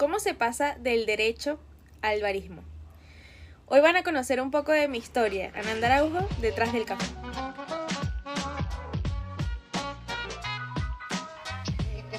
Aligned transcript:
¿Cómo 0.00 0.18
se 0.18 0.32
pasa 0.32 0.76
del 0.80 1.04
derecho 1.04 1.60
al 2.00 2.22
barismo? 2.22 2.62
Hoy 3.66 3.82
van 3.82 3.96
a 3.96 4.02
conocer 4.02 4.40
un 4.40 4.50
poco 4.50 4.72
de 4.72 4.88
mi 4.88 4.96
historia, 4.96 5.52
Ananda 5.54 5.88
Araujo, 5.88 6.26
detrás 6.40 6.72
del 6.72 6.86
café. 6.86 7.04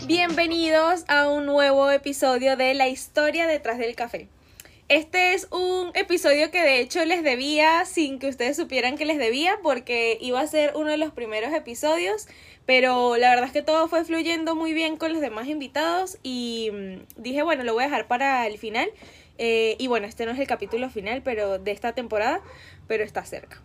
Bienvenidos 0.06 1.06
a 1.08 1.28
un 1.28 1.48
nuevo 1.48 1.90
episodio 1.90 2.56
de 2.56 2.76
La 2.76 2.88
historia 2.88 3.48
detrás 3.48 3.80
del 3.80 3.96
café. 3.96 4.30
Este 4.92 5.36
es 5.36 5.48
un 5.52 5.92
episodio 5.94 6.52
que 6.52 6.62
de 6.62 6.82
hecho 6.82 7.06
les 7.06 7.24
debía 7.24 7.86
sin 7.86 8.20
que 8.20 8.28
ustedes 8.28 8.58
supieran 8.58 8.98
que 8.98 9.06
les 9.06 9.18
debía 9.18 9.58
porque 9.64 10.18
iba 10.20 10.42
a 10.42 10.48
ser 10.48 10.74
uno 10.76 10.90
de 10.90 10.98
los 10.98 11.14
primeros 11.14 11.54
episodios 11.54 12.28
pero 12.66 13.16
la 13.16 13.30
verdad 13.30 13.46
es 13.46 13.54
que 13.54 13.62
todo 13.62 13.88
fue 13.88 14.04
fluyendo 14.04 14.54
muy 14.54 14.74
bien 14.74 14.98
con 14.98 15.14
los 15.14 15.22
demás 15.22 15.48
invitados 15.48 16.18
y 16.24 16.72
mm, 16.74 17.22
dije, 17.22 17.42
bueno, 17.42 17.64
lo 17.64 17.74
voy 17.74 17.84
a 17.84 17.86
dejar 17.86 18.08
para 18.08 18.46
el 18.48 18.58
final. 18.58 18.90
Eh, 19.38 19.78
y 19.80 19.88
bueno, 19.88 20.08
este 20.08 20.26
no 20.26 20.34
es 20.34 20.40
el 20.40 20.48
capítulo 20.48 20.90
final 20.90 21.22
pero 21.24 21.58
de 21.58 21.72
esta 21.72 21.94
temporada, 21.94 22.42
pero 22.90 23.06
está 23.06 23.24
cerca. 23.24 23.62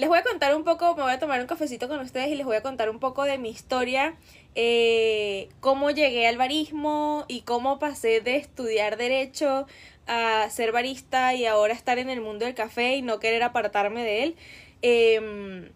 Les 0.00 0.08
voy 0.08 0.16
a 0.16 0.22
contar 0.22 0.56
un 0.56 0.64
poco, 0.64 0.96
me 0.96 1.02
voy 1.02 1.12
a 1.12 1.18
tomar 1.18 1.42
un 1.42 1.46
cafecito 1.46 1.86
con 1.86 2.00
ustedes 2.00 2.28
y 2.28 2.34
les 2.34 2.46
voy 2.46 2.56
a 2.56 2.62
contar 2.62 2.88
un 2.88 3.00
poco 3.00 3.24
de 3.24 3.36
mi 3.36 3.50
historia, 3.50 4.14
eh, 4.54 5.50
cómo 5.60 5.90
llegué 5.90 6.26
al 6.26 6.38
barismo 6.38 7.26
y 7.28 7.42
cómo 7.42 7.78
pasé 7.78 8.22
de 8.22 8.36
estudiar 8.36 8.96
derecho 8.96 9.66
a 10.06 10.48
ser 10.48 10.72
barista 10.72 11.34
y 11.34 11.44
ahora 11.44 11.74
estar 11.74 11.98
en 11.98 12.08
el 12.08 12.22
mundo 12.22 12.46
del 12.46 12.54
café 12.54 12.96
y 12.96 13.02
no 13.02 13.20
querer 13.20 13.42
apartarme 13.42 14.02
de 14.02 14.22
él. 14.22 14.36
Em, 14.80 15.68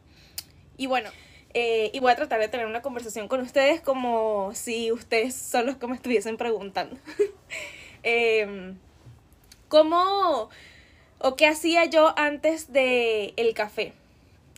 y 0.78 0.86
bueno, 0.86 1.10
eh, 1.52 1.90
y 1.92 2.00
voy 2.00 2.10
a 2.10 2.16
tratar 2.16 2.40
de 2.40 2.48
tener 2.48 2.64
una 2.64 2.80
conversación 2.80 3.28
con 3.28 3.42
ustedes 3.42 3.82
como 3.82 4.52
si 4.54 4.90
ustedes 4.90 5.34
son 5.34 5.66
los 5.66 5.76
que 5.76 5.86
me 5.86 5.96
estuviesen 5.96 6.38
preguntando. 6.38 6.96
Em, 8.02 8.78
¿Cómo 9.68 10.48
o 11.18 11.36
qué 11.36 11.46
hacía 11.46 11.84
yo 11.84 12.14
antes 12.16 12.72
del 12.72 13.34
el 13.36 13.52
café? 13.52 13.92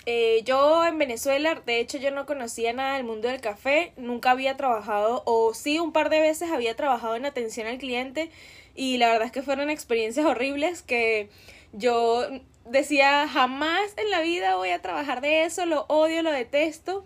Eh, 0.08 0.42
yo 0.44 0.86
en 0.86 0.98
Venezuela, 0.98 1.60
de 1.66 1.80
hecho 1.80 1.98
yo 1.98 2.12
no 2.12 2.26
conocía 2.26 2.72
nada 2.72 2.94
del 2.96 3.04
mundo 3.04 3.26
del 3.26 3.40
café, 3.40 3.92
nunca 3.96 4.30
había 4.30 4.56
trabajado, 4.56 5.22
o 5.26 5.52
sí 5.52 5.80
un 5.80 5.92
par 5.92 6.10
de 6.10 6.20
veces 6.20 6.52
había 6.52 6.76
trabajado 6.76 7.16
en 7.16 7.26
atención 7.26 7.66
al 7.66 7.78
cliente 7.78 8.30
y 8.76 8.98
la 8.98 9.08
verdad 9.08 9.26
es 9.26 9.32
que 9.32 9.42
fueron 9.42 9.68
experiencias 9.68 10.24
horribles 10.24 10.82
que 10.82 11.28
yo 11.72 12.24
decía, 12.64 13.26
jamás 13.28 13.94
en 13.96 14.10
la 14.10 14.20
vida 14.20 14.56
voy 14.56 14.70
a 14.70 14.80
trabajar 14.80 15.20
de 15.20 15.44
eso, 15.44 15.66
lo 15.66 15.86
odio, 15.88 16.22
lo 16.22 16.30
detesto. 16.30 17.04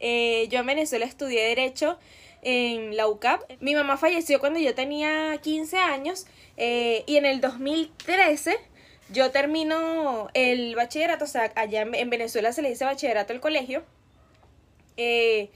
Eh, 0.00 0.48
yo 0.50 0.60
en 0.60 0.66
Venezuela 0.66 1.04
estudié 1.04 1.44
Derecho 1.44 1.98
en 2.42 2.96
la 2.96 3.06
UCAP. 3.06 3.42
Mi 3.60 3.74
mamá 3.74 3.96
falleció 3.96 4.40
cuando 4.40 4.58
yo 4.58 4.74
tenía 4.74 5.38
15 5.42 5.76
años 5.76 6.26
eh, 6.56 7.04
y 7.06 7.16
en 7.16 7.26
el 7.26 7.40
2013 7.40 8.58
yo 9.12 9.30
termino 9.30 10.28
el 10.34 10.74
bachillerato, 10.76 11.24
o 11.24 11.28
sea, 11.28 11.52
allá 11.56 11.82
en, 11.82 12.10
Venezuela 12.10 12.52
se 12.52 12.62
le 12.62 12.70
dice 12.70 12.84
bachillerato 12.84 13.32
el 13.32 13.40
colegio. 13.40 13.82
Eh, 14.96 15.50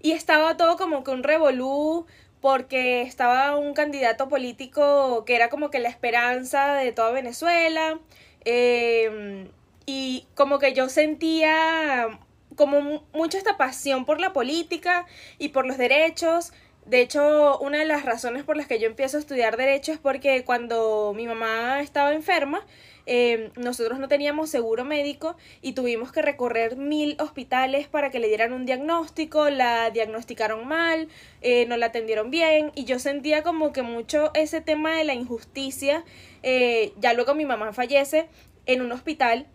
y 0.00 0.12
estaba 0.12 0.56
todo 0.56 0.76
como 0.76 1.04
que 1.04 1.10
un 1.10 1.22
revolú 1.22 2.06
porque 2.40 3.02
estaba 3.02 3.56
un 3.56 3.74
candidato 3.74 4.28
político 4.28 5.24
que 5.24 5.34
era 5.34 5.48
como 5.48 5.70
que 5.70 5.80
la 5.80 5.88
esperanza 5.88 6.74
de 6.74 6.92
toda 6.92 7.10
Venezuela. 7.12 7.98
Em, 8.44 9.48
y 9.86 10.26
como 10.34 10.58
que 10.58 10.72
yo 10.74 10.88
sentía 10.88 12.18
como 12.56 13.04
mucho 13.12 13.38
esta 13.38 13.56
pasión 13.56 14.04
por 14.04 14.20
la 14.20 14.32
política 14.32 15.06
y 15.38 15.48
por 15.48 15.66
los 15.66 15.78
derechos. 15.78 16.52
De 16.88 17.02
hecho, 17.02 17.58
una 17.58 17.80
de 17.80 17.84
las 17.84 18.06
razones 18.06 18.44
por 18.44 18.56
las 18.56 18.66
que 18.66 18.78
yo 18.78 18.86
empiezo 18.86 19.18
a 19.18 19.20
estudiar 19.20 19.58
derecho 19.58 19.92
es 19.92 19.98
porque 19.98 20.42
cuando 20.44 21.12
mi 21.14 21.26
mamá 21.26 21.82
estaba 21.82 22.14
enferma, 22.14 22.64
em, 23.04 23.50
nosotros 23.56 23.98
no 23.98 24.08
teníamos 24.08 24.48
seguro 24.48 24.86
médico 24.86 25.36
y 25.60 25.74
tuvimos 25.74 26.12
que 26.12 26.22
recorrer 26.22 26.76
mil 26.76 27.14
hospitales 27.20 27.88
para 27.88 28.10
que 28.10 28.20
le 28.20 28.28
dieran 28.28 28.54
un 28.54 28.64
diagnóstico, 28.64 29.50
la 29.50 29.90
diagnosticaron 29.90 30.66
mal, 30.66 31.08
eh, 31.42 31.66
no 31.66 31.76
la 31.76 31.86
atendieron 31.86 32.30
bien 32.30 32.72
y 32.74 32.86
yo 32.86 32.98
sentía 32.98 33.42
como 33.42 33.70
que 33.74 33.82
mucho 33.82 34.30
ese 34.32 34.62
tema 34.62 34.96
de 34.96 35.04
la 35.04 35.12
injusticia 35.12 36.04
eh, 36.42 36.94
ya 36.98 37.12
luego 37.12 37.34
mi 37.34 37.44
mamá 37.44 37.74
fallece 37.74 38.28
en 38.64 38.80
un 38.80 38.92
hospital 38.92 39.46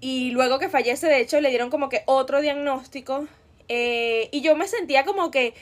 y 0.00 0.30
luego 0.30 0.60
que 0.60 0.68
fallece, 0.68 1.08
de 1.08 1.20
hecho, 1.20 1.40
le 1.40 1.48
dieron 1.48 1.68
como 1.68 1.88
que 1.88 2.02
otro 2.06 2.40
diagnóstico 2.40 3.26
eh, 3.68 4.28
y 4.32 4.40
yo 4.40 4.56
me 4.56 4.68
sentía 4.68 5.04
como 5.04 5.30
que 5.30 5.54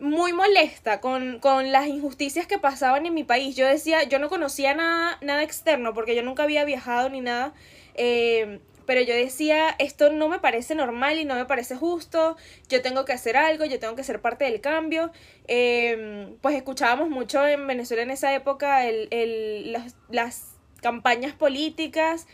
muy 0.00 0.32
molesta 0.32 1.00
con, 1.00 1.38
con, 1.40 1.72
las 1.72 1.86
injusticias 1.86 2.46
que 2.46 2.58
pasaban 2.58 3.06
en 3.06 3.14
mi 3.14 3.24
país. 3.24 3.54
Yo 3.56 3.66
decía, 3.66 4.02
yo 4.04 4.18
no 4.18 4.28
conocía 4.28 4.74
nada, 4.74 5.18
nada 5.20 5.42
externo 5.42 5.94
porque 5.94 6.16
yo 6.16 6.22
nunca 6.22 6.42
había 6.42 6.64
viajado 6.64 7.08
ni 7.10 7.20
nada. 7.20 7.52
Eh, 7.94 8.60
pero 8.86 9.02
yo 9.02 9.14
decía, 9.14 9.76
esto 9.78 10.10
no 10.10 10.28
me 10.28 10.40
parece 10.40 10.74
normal 10.74 11.20
y 11.20 11.24
no 11.24 11.36
me 11.36 11.44
parece 11.44 11.76
justo, 11.76 12.36
yo 12.68 12.82
tengo 12.82 13.04
que 13.04 13.12
hacer 13.12 13.36
algo, 13.36 13.64
yo 13.64 13.78
tengo 13.78 13.94
que 13.94 14.02
ser 14.02 14.20
parte 14.20 14.46
del 14.46 14.60
cambio. 14.60 15.12
Em, 15.46 16.36
pues 16.40 16.56
escuchábamos 16.56 17.08
mucho 17.08 17.46
en 17.46 17.68
Venezuela 17.68 18.02
en 18.02 18.10
esa 18.10 18.34
época 18.34 18.86
el, 18.86 19.06
el, 19.12 19.72
las, 19.72 19.94
las, 20.08 20.56
campañas 20.82 21.34
políticas. 21.34 22.26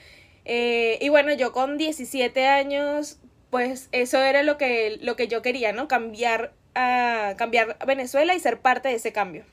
Eh, 0.46 0.98
y 1.02 1.10
bueno, 1.10 1.34
yo 1.34 1.52
con 1.52 1.76
17 1.76 2.46
años, 2.46 3.18
pues 3.50 3.88
eso 3.92 4.22
era 4.22 4.42
lo 4.42 4.56
que, 4.56 4.98
lo 5.02 5.14
que 5.16 5.28
yo 5.28 5.42
quería, 5.42 5.72
¿no? 5.72 5.88
Cambiar 5.88 6.54
a, 6.76 7.34
cambiar 7.36 7.76
Venezuela 7.86 8.34
y 8.34 8.40
ser 8.40 8.60
parte 8.60 8.88
de 8.88 8.94
ese 8.94 9.12
cambio. 9.12 9.44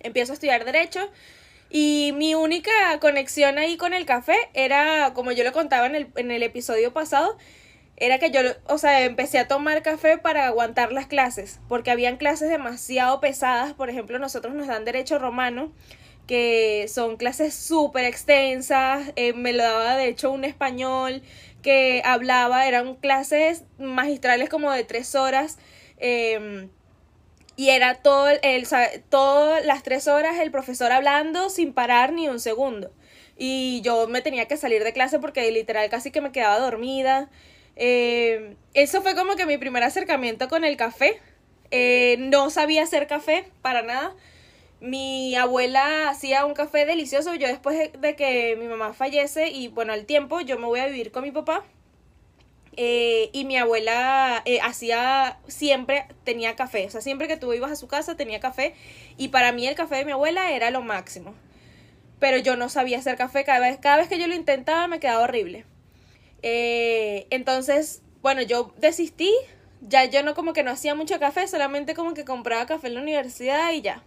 Empiezo 0.00 0.32
a 0.32 0.34
estudiar 0.34 0.64
derecho 0.64 1.10
y 1.70 2.12
mi 2.16 2.34
única 2.34 2.72
conexión 3.00 3.56
ahí 3.56 3.76
con 3.76 3.94
el 3.94 4.04
café 4.04 4.36
era, 4.52 5.12
como 5.14 5.32
yo 5.32 5.44
lo 5.44 5.52
contaba 5.52 5.86
en 5.86 5.94
el, 5.94 6.08
en 6.16 6.30
el 6.30 6.42
episodio 6.42 6.92
pasado, 6.92 7.38
era 7.96 8.18
que 8.18 8.30
yo, 8.30 8.40
o 8.66 8.78
sea, 8.78 9.04
empecé 9.04 9.38
a 9.38 9.48
tomar 9.48 9.82
café 9.82 10.18
para 10.18 10.46
aguantar 10.46 10.92
las 10.92 11.06
clases, 11.06 11.60
porque 11.68 11.90
habían 11.90 12.16
clases 12.16 12.48
demasiado 12.48 13.20
pesadas, 13.20 13.74
por 13.74 13.90
ejemplo, 13.90 14.18
nosotros 14.18 14.54
nos 14.54 14.66
dan 14.66 14.84
derecho 14.84 15.18
romano, 15.18 15.72
que 16.26 16.86
son 16.88 17.16
clases 17.16 17.54
súper 17.54 18.04
extensas, 18.04 19.12
eh, 19.16 19.32
me 19.34 19.52
lo 19.52 19.62
daba 19.62 19.96
de 19.96 20.08
hecho 20.08 20.30
un 20.30 20.44
español 20.44 21.22
que 21.62 22.02
hablaba, 22.04 22.66
eran 22.66 22.96
clases 22.96 23.64
magistrales 23.78 24.48
como 24.48 24.72
de 24.72 24.84
tres 24.84 25.14
horas, 25.14 25.58
eh, 26.02 26.68
y 27.56 27.70
era 27.70 27.94
todo 27.94 28.28
el, 28.28 28.66
todas 29.08 29.64
las 29.64 29.82
tres 29.82 30.08
horas 30.08 30.38
el 30.40 30.50
profesor 30.50 30.90
hablando 30.92 31.48
sin 31.48 31.72
parar 31.72 32.12
ni 32.12 32.28
un 32.28 32.40
segundo. 32.40 32.92
Y 33.36 33.80
yo 33.82 34.08
me 34.08 34.22
tenía 34.22 34.46
que 34.48 34.56
salir 34.56 34.84
de 34.84 34.92
clase 34.92 35.18
porque 35.18 35.50
literal 35.50 35.88
casi 35.90 36.10
que 36.10 36.20
me 36.20 36.32
quedaba 36.32 36.58
dormida. 36.58 37.30
Eh, 37.76 38.56
eso 38.74 39.02
fue 39.02 39.14
como 39.14 39.36
que 39.36 39.46
mi 39.46 39.58
primer 39.58 39.82
acercamiento 39.82 40.48
con 40.48 40.64
el 40.64 40.76
café. 40.76 41.20
Eh, 41.70 42.16
no 42.18 42.50
sabía 42.50 42.82
hacer 42.82 43.06
café 43.06 43.44
para 43.62 43.82
nada. 43.82 44.14
Mi 44.80 45.36
abuela 45.36 46.08
hacía 46.10 46.44
un 46.46 46.54
café 46.54 46.86
delicioso. 46.86 47.34
Yo 47.34 47.48
después 47.48 47.92
de 47.98 48.16
que 48.16 48.56
mi 48.58 48.66
mamá 48.66 48.94
fallece 48.94 49.48
y 49.50 49.68
bueno, 49.68 49.92
al 49.92 50.06
tiempo 50.06 50.40
yo 50.40 50.58
me 50.58 50.66
voy 50.66 50.80
a 50.80 50.86
vivir 50.86 51.12
con 51.12 51.22
mi 51.22 51.30
papá. 51.32 51.64
Eh, 52.76 53.28
y 53.32 53.44
mi 53.44 53.56
abuela 53.58 54.42
eh, 54.46 54.60
hacía 54.62 55.38
siempre, 55.46 56.06
tenía 56.24 56.56
café, 56.56 56.86
o 56.86 56.90
sea, 56.90 57.02
siempre 57.02 57.28
que 57.28 57.36
tú 57.36 57.52
ibas 57.52 57.70
a 57.70 57.76
su 57.76 57.86
casa 57.86 58.16
tenía 58.16 58.40
café 58.40 58.74
y 59.18 59.28
para 59.28 59.52
mí 59.52 59.66
el 59.66 59.74
café 59.74 59.96
de 59.96 60.04
mi 60.06 60.12
abuela 60.12 60.52
era 60.52 60.70
lo 60.70 60.80
máximo. 60.80 61.34
Pero 62.18 62.38
yo 62.38 62.56
no 62.56 62.68
sabía 62.68 62.98
hacer 62.98 63.16
café, 63.16 63.44
cada 63.44 63.60
vez, 63.60 63.78
cada 63.78 63.98
vez 63.98 64.08
que 64.08 64.18
yo 64.18 64.26
lo 64.26 64.34
intentaba 64.34 64.86
me 64.88 65.00
quedaba 65.00 65.24
horrible. 65.24 65.66
Eh, 66.42 67.26
entonces, 67.30 68.02
bueno, 68.22 68.42
yo 68.42 68.72
desistí, 68.78 69.32
ya 69.82 70.04
yo 70.06 70.22
no 70.22 70.34
como 70.34 70.52
que 70.52 70.62
no 70.62 70.70
hacía 70.70 70.94
mucho 70.94 71.18
café, 71.18 71.46
solamente 71.48 71.94
como 71.94 72.14
que 72.14 72.24
compraba 72.24 72.66
café 72.66 72.88
en 72.88 72.94
la 72.94 73.02
universidad 73.02 73.72
y 73.72 73.82
ya. 73.82 74.02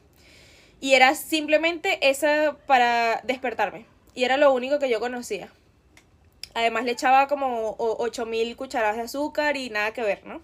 Y 0.82 0.94
era 0.94 1.16
simplemente 1.16 2.10
esa 2.10 2.58
para 2.66 3.22
despertarme. 3.24 3.86
Y 4.16 4.24
era 4.24 4.38
lo 4.38 4.54
único 4.54 4.80
que 4.80 4.90
yo 4.90 5.00
conocía. 5.00 5.50
Además 6.56 6.86
le 6.86 6.92
echaba 6.92 7.28
como 7.28 7.76
8000 7.78 8.56
cucharadas 8.56 8.96
de 8.96 9.04
azúcar 9.04 9.58
y 9.58 9.70
nada 9.70 9.92
que 9.92 10.02
ver, 10.02 10.26
¿no? 10.26 10.42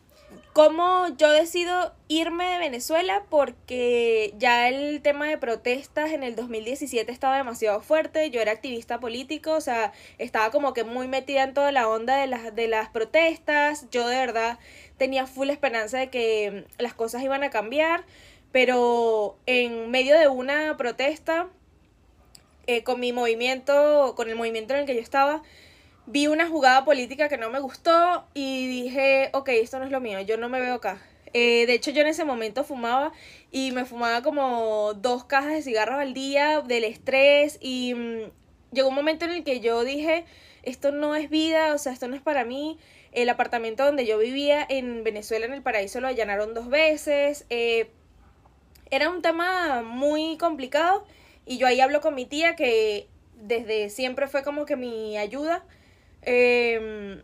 ¿Cómo 0.54 1.08
yo 1.18 1.32
decido 1.32 1.94
irme 2.10 2.44
de 2.46 2.58
Venezuela? 2.58 3.24
Porque 3.30 4.34
ya 4.38 4.68
el 4.68 5.02
tema 5.02 5.30
de 5.30 5.38
protestas 5.38 6.12
en 6.12 6.24
el 6.24 6.36
2017 6.36 7.10
estaba 7.10 7.38
demasiado 7.38 7.80
fuerte, 7.80 8.30
yo 8.30 8.42
era 8.42 8.52
activista 8.52 9.00
político, 9.00 9.54
o 9.54 9.62
sea, 9.62 9.94
estaba 10.18 10.52
como 10.52 10.74
que 10.74 10.84
muy 10.84 11.08
metida 11.08 11.44
en 11.44 11.54
toda 11.54 11.72
la 11.72 11.88
onda 11.88 12.18
de 12.18 12.28
las, 12.28 12.54
de 12.54 12.68
las 12.68 12.90
protestas, 12.90 13.90
yo 13.92 14.06
de 14.10 14.18
verdad 14.18 14.60
tenía 14.98 15.26
full 15.26 15.50
esperanza 15.50 16.00
de 16.00 16.10
que 16.10 16.66
las 16.78 16.94
cosas 16.94 17.24
iban 17.24 17.44
a 17.44 17.50
cambiar, 17.50 18.04
pero 18.52 19.38
en 19.46 19.90
medio 19.90 20.20
de 20.20 20.28
una 20.28 20.76
protesta, 20.76 21.48
eh, 22.68 22.84
con 22.84 23.00
mi 23.00 23.14
movimiento, 23.14 24.14
con 24.18 24.30
el 24.30 24.36
movimiento 24.36 24.74
en 24.74 24.82
el 24.82 24.86
que 24.86 24.96
yo 24.96 25.02
estaba, 25.02 25.44
vi 26.06 26.28
una 26.28 26.48
jugada 26.48 26.86
política 26.86 27.30
que 27.30 27.38
no 27.38 27.50
me 27.50 27.60
gustó 27.60 28.26
y 28.34 28.68
dije, 28.68 29.30
ok, 29.34 29.50
esto 29.50 29.80
no 29.80 29.86
es 29.86 29.92
lo 29.92 30.02
mío, 30.02 30.20
yo 30.22 30.38
no 30.38 30.50
me 30.50 30.60
veo 30.60 30.76
acá. 30.76 31.02
Eh, 31.34 31.66
de 31.66 31.74
hecho, 31.74 31.92
yo 31.92 32.02
en 32.02 32.08
ese 32.08 32.26
momento 32.26 32.64
fumaba 32.64 33.14
y 33.52 33.72
me 33.72 33.86
fumaba 33.86 34.22
como 34.22 34.94
dos 34.96 35.24
cajas 35.24 35.54
de 35.54 35.62
cigarros 35.62 36.00
al 36.00 36.14
día 36.14 36.62
del 36.62 36.84
estrés 36.84 37.58
y 37.62 37.94
mm, 37.94 38.32
llegó 38.74 38.90
un 38.90 38.96
momento 38.96 39.26
en 39.26 39.32
el 39.32 39.44
que 39.44 39.62
yo 39.62 39.84
dije, 39.84 40.26
esto 40.64 40.92
no 40.92 41.16
es 41.16 41.30
vida, 41.30 41.74
o 41.74 41.78
sea, 41.78 41.94
esto 41.94 42.08
no 42.08 42.16
es 42.16 42.22
para 42.22 42.44
mí. 42.46 42.78
El 43.12 43.30
apartamento 43.30 43.86
donde 43.86 44.06
yo 44.06 44.18
vivía 44.18 44.66
en 44.68 45.04
Venezuela, 45.04 45.46
en 45.46 45.54
el 45.54 45.62
paraíso, 45.62 46.00
lo 46.02 46.08
allanaron 46.08 46.54
dos 46.54 46.70
veces. 46.70 47.46
Eh, 47.50 47.90
era 48.90 49.10
un 49.10 49.22
tema 49.22 49.82
muy 49.84 50.38
complicado 50.38 51.06
y 51.46 51.58
yo 51.58 51.68
ahí 51.68 51.80
hablo 51.80 52.02
con 52.02 52.16
mi 52.16 52.26
tía 52.26 52.56
que 52.56 53.08
desde 53.42 53.90
siempre 53.90 54.28
fue 54.28 54.44
como 54.44 54.66
que 54.66 54.76
mi 54.76 55.18
ayuda. 55.18 55.64
Em, 56.24 57.22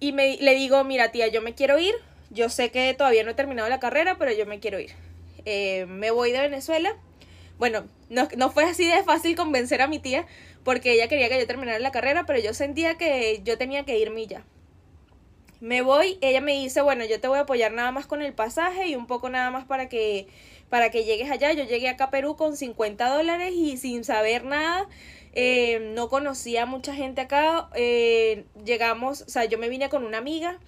y 0.00 0.12
me, 0.12 0.36
le 0.36 0.54
digo, 0.54 0.82
mira 0.84 1.12
tía, 1.12 1.28
yo 1.28 1.42
me 1.42 1.54
quiero 1.54 1.78
ir. 1.78 1.94
Yo 2.30 2.48
sé 2.48 2.70
que 2.70 2.92
todavía 2.94 3.24
no 3.24 3.30
he 3.30 3.34
terminado 3.34 3.68
la 3.68 3.80
carrera, 3.80 4.16
pero 4.18 4.32
yo 4.32 4.46
me 4.46 4.60
quiero 4.60 4.80
ir. 4.80 4.90
Eh, 5.44 5.86
me 5.86 6.10
voy 6.10 6.32
de 6.32 6.40
Venezuela. 6.40 6.96
Bueno, 7.58 7.86
no, 8.10 8.28
no 8.36 8.50
fue 8.50 8.64
así 8.64 8.86
de 8.86 9.02
fácil 9.04 9.34
convencer 9.36 9.80
a 9.80 9.88
mi 9.88 9.98
tía 9.98 10.26
porque 10.66 10.92
ella 10.92 11.06
quería 11.06 11.28
que 11.28 11.38
yo 11.38 11.46
terminara 11.46 11.78
la 11.78 11.92
carrera, 11.92 12.26
pero 12.26 12.40
yo 12.40 12.52
sentía 12.52 12.96
que 12.98 13.40
yo 13.44 13.56
tenía 13.56 13.84
que 13.84 14.00
irme 14.00 14.26
ya. 14.26 14.42
Me 15.60 15.80
voy, 15.80 16.18
ella 16.20 16.40
me 16.40 16.54
dice, 16.54 16.80
bueno, 16.80 17.04
yo 17.04 17.20
te 17.20 17.28
voy 17.28 17.38
a 17.38 17.42
apoyar 17.42 17.70
nada 17.72 17.92
más 17.92 18.06
con 18.06 18.20
el 18.20 18.32
pasaje 18.34 18.88
y 18.88 18.96
un 18.96 19.06
poco 19.06 19.30
nada 19.30 19.52
más 19.52 19.64
para 19.64 19.88
que, 19.88 20.26
para 20.68 20.90
que 20.90 21.04
llegues 21.04 21.30
allá. 21.30 21.52
Yo 21.52 21.62
llegué 21.62 21.88
acá 21.88 22.04
a 22.06 22.10
Perú 22.10 22.34
con 22.34 22.56
50 22.56 23.08
dólares 23.08 23.52
y 23.54 23.76
sin 23.76 24.02
saber 24.02 24.44
nada. 24.44 24.88
Eh, 25.38 25.92
no 25.94 26.08
conocía 26.08 26.62
a 26.62 26.66
mucha 26.66 26.94
gente 26.94 27.20
acá. 27.20 27.68
Eh, 27.74 28.46
llegamos, 28.64 29.20
o 29.20 29.28
sea, 29.28 29.44
yo 29.44 29.58
me 29.58 29.68
vine 29.68 29.90
con 29.90 30.02
una 30.04 30.16
amiga 30.16 30.58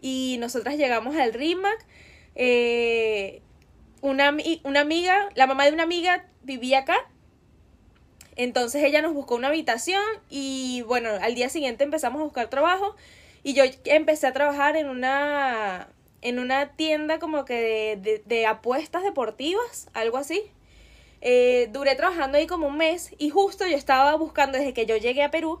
y 0.00 0.36
nosotras 0.38 0.76
llegamos 0.76 1.16
al 1.16 1.34
RIMAC. 1.34 1.84
Eh, 2.36 3.42
una, 4.02 4.36
una 4.62 4.80
amiga, 4.80 5.28
la 5.34 5.48
mamá 5.48 5.64
de 5.64 5.72
una 5.72 5.82
amiga 5.82 6.24
vivía 6.44 6.80
acá. 6.80 6.96
Entonces 8.36 8.84
ella 8.84 9.02
nos 9.02 9.12
buscó 9.12 9.34
una 9.34 9.48
habitación 9.48 10.02
y 10.30 10.82
bueno, 10.82 11.10
al 11.20 11.34
día 11.34 11.48
siguiente 11.48 11.82
empezamos 11.82 12.20
a 12.20 12.24
buscar 12.24 12.48
trabajo 12.48 12.94
y 13.42 13.54
yo 13.54 13.64
empecé 13.86 14.28
a 14.28 14.32
trabajar 14.32 14.76
en 14.76 14.88
una 14.88 15.88
en 16.22 16.38
una 16.38 16.76
tienda 16.76 17.18
como 17.18 17.44
que 17.44 17.98
de, 18.00 18.22
de 18.24 18.46
apuestas 18.46 19.02
deportivas, 19.02 19.88
algo 19.94 20.16
así. 20.18 20.42
Eh, 21.20 21.68
duré 21.72 21.94
trabajando 21.94 22.38
ahí 22.38 22.46
como 22.46 22.66
un 22.66 22.76
mes 22.76 23.12
y 23.18 23.30
justo 23.30 23.66
yo 23.66 23.76
estaba 23.76 24.14
buscando 24.16 24.58
desde 24.58 24.72
que 24.74 24.86
yo 24.86 24.96
llegué 24.96 25.22
a 25.22 25.30
Perú. 25.30 25.58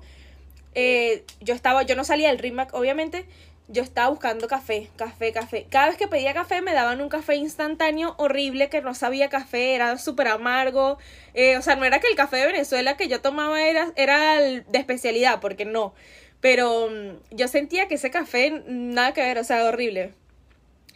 Eh, 0.74 1.24
yo 1.40 1.54
estaba, 1.54 1.82
yo 1.82 1.96
no 1.96 2.04
salía 2.04 2.28
del 2.28 2.38
RIMAC, 2.38 2.74
obviamente. 2.74 3.26
Yo 3.68 3.82
estaba 3.82 4.10
buscando 4.10 4.46
café, 4.46 4.88
café, 4.96 5.32
café. 5.32 5.66
Cada 5.68 5.88
vez 5.88 5.96
que 5.96 6.06
pedía 6.06 6.34
café 6.34 6.62
me 6.62 6.72
daban 6.72 7.00
un 7.00 7.08
café 7.08 7.34
instantáneo 7.34 8.14
horrible 8.18 8.68
que 8.68 8.80
no 8.80 8.94
sabía 8.94 9.28
café, 9.28 9.74
era 9.74 9.98
súper 9.98 10.28
amargo. 10.28 10.98
Eh, 11.34 11.56
o 11.56 11.62
sea, 11.62 11.74
no 11.74 11.84
era 11.84 11.98
que 11.98 12.06
el 12.08 12.14
café 12.14 12.36
de 12.36 12.46
Venezuela 12.46 12.96
que 12.96 13.08
yo 13.08 13.20
tomaba 13.20 13.60
era, 13.62 13.92
era 13.96 14.38
de 14.40 14.64
especialidad, 14.72 15.40
porque 15.40 15.64
no. 15.64 15.94
Pero 16.40 16.88
mm, 16.90 17.34
yo 17.34 17.48
sentía 17.48 17.88
que 17.88 17.96
ese 17.96 18.10
café 18.10 18.62
nada 18.66 19.12
que 19.12 19.22
ver, 19.22 19.38
o 19.38 19.44
sea, 19.44 19.64
horrible. 19.64 20.12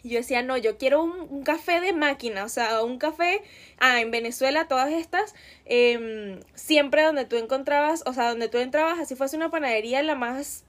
Yo 0.03 0.19
decía, 0.19 0.43
no, 0.43 0.57
yo 0.57 0.79
quiero 0.79 1.03
un, 1.03 1.43
café 1.43 1.81
de 1.81 1.93
máquina, 1.93 2.45
o 2.45 2.49
sea, 2.49 2.83
un 2.83 2.99
café, 2.99 3.43
ah, 3.79 4.01
en 4.01 4.11
Venezuela 4.11 4.67
todas 4.69 4.93
estas, 4.93 5.35
eh, 5.67 6.41
siempre 6.55 7.03
donde 7.03 7.25
tú 7.27 7.37
encontrabas, 7.37 8.03
o 8.07 8.13
sea, 8.15 8.31
donde 8.31 8.49
tú 8.49 8.59
entrabas, 8.59 8.99
así 8.99 9.15
fuese 9.15 9.37
una 9.37 9.51
panadería, 9.51 10.03
la 10.03 10.15
más, 10.15 10.65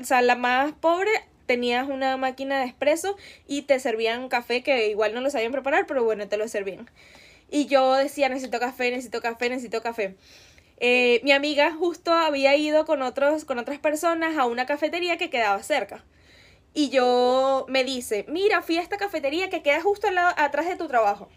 o 0.00 0.04
sea, 0.04 0.22
la 0.22 0.36
más 0.36 0.72
pobre, 0.72 1.10
tenías 1.46 1.88
una 1.88 2.16
máquina 2.16 2.60
de 2.60 2.66
espresso 2.66 3.16
y 3.46 3.62
te 3.62 3.78
servían 3.80 4.28
café 4.28 4.62
que 4.62 4.88
igual 4.88 5.14
no 5.14 5.20
lo 5.20 5.30
sabían 5.30 5.52
preparar, 5.52 5.86
pero 5.86 6.04
bueno, 6.04 6.28
te 6.28 6.36
lo 6.36 6.48
servían. 6.48 6.90
Y 7.50 7.66
yo 7.66 7.94
decía, 7.94 8.28
necesito 8.28 8.58
café, 8.60 8.90
necesito 8.90 9.20
café, 9.20 9.48
necesito 9.48 9.82
café. 9.82 10.16
Eh, 10.78 11.20
mi 11.22 11.32
amiga 11.32 11.72
justo 11.72 12.12
había 12.12 12.56
ido 12.56 12.84
con, 12.84 13.02
otros, 13.02 13.44
con 13.44 13.58
otras 13.58 13.78
personas 13.78 14.36
a 14.36 14.46
una 14.46 14.66
cafetería 14.66 15.18
que 15.18 15.30
quedaba 15.30 15.62
cerca 15.62 16.04
y 16.74 16.90
yo 16.90 17.66
me 17.68 17.84
dice, 17.84 18.24
mira, 18.28 18.60
fui 18.60 18.78
a 18.78 18.82
esta 18.82 18.96
cafetería 18.96 19.48
que 19.48 19.62
queda 19.62 19.80
justo 19.80 20.08
al 20.08 20.16
lado, 20.16 20.34
atrás 20.36 20.66
de 20.66 20.76
tu 20.76 20.88
trabajo. 20.88 21.28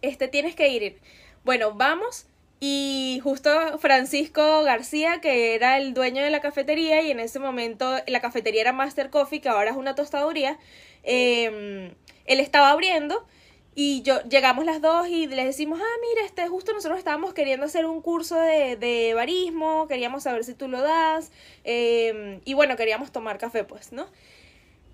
Este, 0.00 0.28
tienes 0.28 0.56
que 0.56 0.68
ir. 0.68 0.98
Bueno, 1.44 1.74
vamos. 1.74 2.26
Y 2.58 3.20
justo 3.22 3.78
Francisco 3.78 4.62
García, 4.62 5.20
que 5.20 5.54
era 5.54 5.78
el 5.78 5.94
dueño 5.94 6.22
de 6.22 6.30
la 6.30 6.40
cafetería, 6.40 7.02
y 7.02 7.10
en 7.10 7.20
ese 7.20 7.38
momento 7.38 7.96
la 8.06 8.20
cafetería 8.20 8.62
era 8.62 8.72
Master 8.72 9.10
Coffee, 9.10 9.40
que 9.40 9.48
ahora 9.48 9.70
es 9.70 9.76
una 9.76 9.94
tostaduría, 9.94 10.58
em, 11.02 11.94
él 12.26 12.40
estaba 12.40 12.70
abriendo 12.70 13.26
y 13.74 14.02
yo 14.02 14.20
llegamos 14.22 14.64
las 14.64 14.82
dos 14.82 15.08
y 15.08 15.26
le 15.26 15.44
decimos, 15.44 15.80
ah, 15.80 15.96
mira, 16.00 16.26
este, 16.26 16.46
justo 16.48 16.72
nosotros 16.72 16.98
estábamos 16.98 17.34
queriendo 17.34 17.66
hacer 17.66 17.86
un 17.86 18.02
curso 18.02 18.38
de, 18.38 18.76
de 18.76 19.14
barismo, 19.14 19.86
queríamos 19.86 20.24
saber 20.24 20.44
si 20.44 20.54
tú 20.54 20.68
lo 20.68 20.82
das, 20.82 21.30
em, 21.64 22.40
y 22.44 22.54
bueno, 22.54 22.76
queríamos 22.76 23.12
tomar 23.12 23.38
café, 23.38 23.64
pues, 23.64 23.92
¿no? 23.92 24.06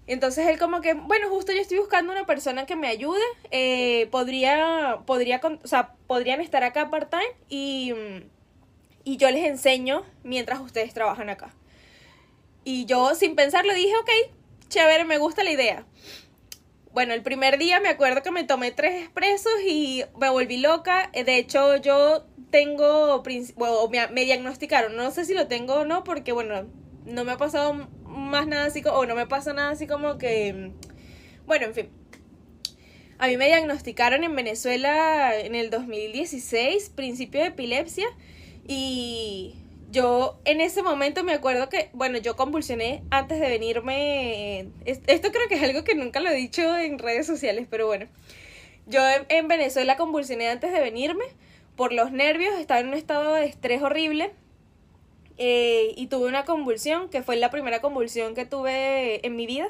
Entonces 0.07 0.47
él 0.47 0.59
como 0.59 0.83
que, 0.83 0.95
bueno, 0.95 1.29
justo 1.29 1.53
yo 1.53 1.61
estoy 1.61 1.79
buscando 1.79 2.13
una 2.13 2.27
persona 2.27 2.67
que 2.67 2.77
me 2.77 2.87
ayude, 2.87 3.23
eh, 3.51 4.07
podría, 4.11 5.01
podría, 5.05 5.41
o 5.43 5.67
sea, 5.67 5.95
podrían 6.07 6.41
estar 6.41 6.63
acá 6.63 6.91
part-time 6.91 7.25
y, 7.49 7.93
y 9.05 9.17
yo 9.17 9.31
les 9.31 9.47
enseño 9.47 10.05
mientras 10.23 10.61
ustedes 10.61 10.95
trabajan 10.95 11.29
acá. 11.29 11.53
Y 12.63 12.85
yo 12.85 13.15
sin 13.15 13.35
pensarlo 13.35 13.75
dije, 13.75 13.97
ok, 13.97 14.11
chévere, 14.69 15.05
me 15.05 15.19
gusta 15.19 15.43
la 15.43 15.51
idea. 15.51 15.85
Bueno, 16.97 17.13
el 17.13 17.21
primer 17.21 17.59
día 17.59 17.79
me 17.79 17.91
acuerdo 17.91 18.23
que 18.23 18.31
me 18.31 18.45
tomé 18.45 18.71
tres 18.71 19.03
expresos 19.03 19.53
y 19.69 20.03
me 20.19 20.31
volví 20.31 20.57
loca. 20.57 21.11
De 21.13 21.37
hecho, 21.37 21.77
yo 21.77 22.25
tengo, 22.51 23.23
bueno, 23.55 24.09
me 24.15 24.25
diagnosticaron, 24.25 24.97
no 24.97 25.11
sé 25.11 25.27
si 25.27 25.35
lo 25.35 25.47
tengo 25.47 25.75
o 25.75 25.85
no, 25.85 26.05
porque 26.05 26.33
bueno, 26.33 26.65
no 27.05 27.25
me 27.25 27.33
ha 27.33 27.37
pasado 27.37 27.75
más 28.05 28.47
nada 28.47 28.65
así 28.65 28.83
o 28.91 29.05
no 29.05 29.15
me 29.15 29.27
pasa 29.27 29.53
nada 29.53 29.73
así 29.73 29.87
como 29.87 30.17
que, 30.17 30.73
bueno, 31.45 31.67
en 31.67 31.75
fin. 31.75 31.91
A 33.19 33.27
mí 33.27 33.37
me 33.37 33.49
diagnosticaron 33.49 34.25
en 34.25 34.35
Venezuela 34.35 35.39
en 35.39 35.55
el 35.55 35.69
2016, 35.69 36.93
principio 36.95 37.43
de 37.43 37.49
epilepsia, 37.49 38.07
y 38.67 39.57
yo 39.97 40.39
en 40.45 40.61
ese 40.61 40.83
momento 40.83 41.25
me 41.25 41.33
acuerdo 41.33 41.71
que, 41.71 41.89
bueno, 41.95 42.19
yo 42.19 42.37
convulsioné 42.37 43.03
antes 43.09 43.41
de 43.41 43.49
venirme. 43.49 44.69
Esto 44.85 45.33
creo 45.33 45.49
que 45.49 45.55
es 45.55 45.63
algo 45.63 45.85
que 45.85 45.95
nunca 45.95 46.21
lo 46.21 46.29
he 46.29 46.35
dicho 46.35 46.77
en 46.77 46.99
redes 46.99 47.27
sociales, 47.27 47.67
pero 47.71 47.87
bueno. 47.87 48.07
Yo 48.85 49.01
en 49.31 49.49
Venezuela 49.49 49.97
convulsioné 49.97 50.51
antes 50.51 50.71
de 50.71 50.81
venirme 50.81 51.25
por 51.77 51.95
los 51.95 52.13
nervios, 52.13 52.55
estaba 52.61 52.81
en 52.81 52.89
un 52.89 52.95
estado 52.95 53.33
de 53.33 53.47
estrés 53.47 53.81
horrible 53.81 54.33
eh, 55.39 55.95
y 55.97 56.09
tuve 56.09 56.29
una 56.29 56.45
convulsión, 56.45 57.09
que 57.09 57.23
fue 57.23 57.37
la 57.37 57.51
primera 57.51 57.81
convulsión 57.81 58.35
que 58.35 58.45
tuve 58.45 59.27
en 59.27 59.35
mi 59.35 59.47
vida. 59.47 59.69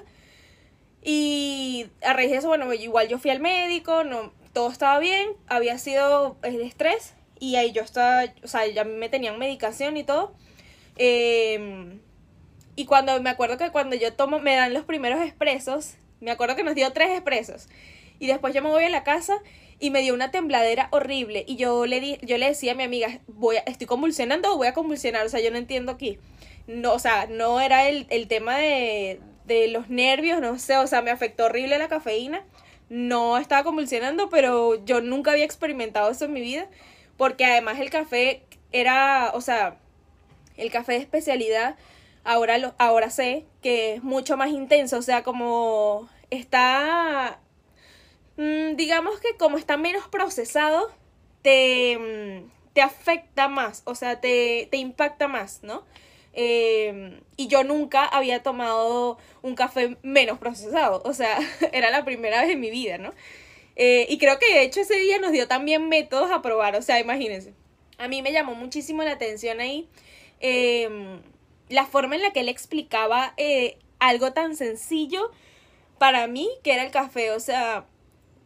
Y 1.04 1.87
a 2.02 2.14
raíz 2.14 2.33
de 2.33 2.38
eso, 2.38 2.49
bueno, 2.49 2.73
igual 2.75 3.06
yo 3.06 3.21
fui 3.21 3.30
al 3.30 3.38
médico, 3.38 4.02
no, 4.02 4.33
todo 4.52 4.73
estaba 4.73 4.99
bien, 4.99 5.28
había 5.47 5.78
sido 5.78 6.37
el 6.42 6.61
estrés 6.62 7.14
y 7.38 7.57
ahí 7.57 7.73
yo 7.73 7.83
estaba, 7.83 8.25
o 8.43 8.49
sea, 8.49 8.66
ya 8.66 8.85
me 8.85 9.09
tenían 9.09 9.38
medicación 9.38 9.97
y 9.97 10.05
todo. 10.05 10.35
Em, 10.97 12.00
y 12.75 12.87
cuando 12.87 13.21
me 13.21 13.31
acuerdo 13.31 13.57
que 13.57 13.71
cuando 13.71 13.97
yo 13.97 14.12
tomo, 14.14 14.38
me 14.38 14.57
dan 14.57 14.75
los 14.75 14.85
primeros 14.85 15.21
expresos, 15.23 15.95
me 16.21 16.31
acuerdo 16.31 16.57
que 16.57 16.64
nos 16.64 16.75
dio 16.75 16.93
tres 16.93 17.11
expresos. 17.11 17.69
Y 18.19 18.26
después 18.26 18.55
yo 18.55 18.62
me 18.62 18.71
voy 18.71 18.85
a 18.85 18.88
la 18.88 19.05
casa 19.05 19.43
y 19.78 19.90
me 19.90 20.00
dio 20.00 20.14
una 20.14 20.31
tembladera 20.31 20.88
horrible 20.90 21.45
y 21.47 21.57
yo 21.57 21.85
le 21.87 22.00
di, 22.00 22.19
yo 22.23 22.38
le 22.38 22.47
decía 22.47 22.73
a 22.73 22.75
mi 22.75 22.83
amiga, 22.83 23.21
voy 23.26 23.57
a, 23.57 23.61
estoy 23.61 23.87
convulsionando 23.87 24.52
o 24.52 24.57
voy 24.57 24.69
a 24.69 24.75
convulsionar, 24.75 25.26
o 25.26 25.28
sea, 25.28 25.40
yo 25.40 25.50
no 25.50 25.59
entiendo 25.59 25.93
aquí. 25.93 26.19
No, 26.66 26.95
o 26.95 26.99
sea, 26.99 27.26
no 27.26 27.61
era 27.61 27.88
el, 27.88 28.07
el 28.11 28.26
tema 28.26 28.57
de, 28.59 29.21
de 29.45 29.69
los 29.69 29.88
nervios, 29.88 30.40
no 30.40 30.59
sé, 30.59 30.76
o 30.78 30.87
sea, 30.87 31.02
me 31.02 31.11
afectó 31.11 31.45
horrible 31.47 31.78
la 31.78 31.88
cafeína. 31.88 32.45
No 32.88 33.38
estaba 33.38 33.64
convulsionando, 33.64 34.28
pero 34.31 34.85
yo 34.85 35.00
nunca 35.00 35.33
había 35.33 35.45
experimentado 35.45 36.11
eso 36.11 36.25
en 36.26 36.33
mi 36.33 36.40
vida, 36.40 36.69
porque 37.16 37.44
además 37.44 37.78
el 37.80 37.90
café 37.90 38.42
era, 38.73 39.30
o 39.35 39.40
sea, 39.40 39.78
el 40.56 40.70
café 40.70 40.92
de 40.92 40.99
especialidad, 40.99 41.76
ahora, 42.25 42.58
lo, 42.58 42.75
ahora 42.78 43.11
sé 43.11 43.44
que 43.62 43.94
es 43.94 44.02
mucho 44.02 44.37
más 44.37 44.50
intenso, 44.50 44.99
o 44.99 45.02
sea, 45.02 45.23
como 45.23 46.08
está 46.30 47.40
Mm, 48.37 48.76
digamos 48.76 49.18
que 49.20 49.37
como 49.37 49.56
está 49.58 49.76
menos 49.76 50.08
procesado, 50.08 50.92
te, 51.42 51.99
mm, 51.99 52.50
te 52.75 52.82
afecta 52.82 53.49
más, 53.49 53.82
o 53.87 53.94
sea, 53.94 54.20
te, 54.20 54.68
te 54.70 54.76
impacta 54.78 55.28
más, 55.28 55.62
¿no? 55.62 55.85
Em, 56.35 57.20
y 57.37 57.49
yo 57.49 57.64
nunca 57.64 58.04
había 58.04 58.42
tomado 58.42 59.16
un 59.42 59.54
café 59.54 59.96
menos 60.02 60.38
procesado, 60.38 61.02
o 61.04 61.14
sea, 61.14 61.38
era 61.73 61.90
la 61.90 62.04
primera 62.04 62.42
vez 62.42 62.50
en 62.50 62.61
mi 62.61 62.70
vida, 62.70 62.99
¿no? 62.99 63.12
Eh, 63.76 64.06
y 64.09 64.18
creo 64.18 64.38
que 64.38 64.52
de 64.52 64.62
hecho 64.62 64.80
ese 64.80 64.97
día 64.97 65.18
nos 65.18 65.33
dio 65.33 65.47
también 65.47 65.88
métodos 65.88 66.30
a 66.30 66.42
probar, 66.42 66.75
o 66.76 66.83
sea, 66.83 66.99
imagínense. 66.99 67.52
A 67.99 68.09
mí 68.09 68.23
me 68.23 68.33
llamó 68.33 68.54
muchísimo 68.54 69.02
la 69.02 69.12
atención 69.12 69.61
ahí 69.61 69.88
em, 70.40 71.21
la 71.68 71.87
forma 71.87 72.16
en 72.16 72.23
la 72.23 72.33
que 72.33 72.40
él 72.40 72.49
explicaba 72.49 73.35
eh, 73.37 73.78
algo 73.99 74.33
tan 74.33 74.56
sencillo 74.56 75.30
para 75.99 76.26
mí 76.26 76.49
qué 76.62 76.75
era 76.75 76.85
el 76.85 76.90
café, 76.90 77.30
o 77.33 77.40
sea, 77.40 77.87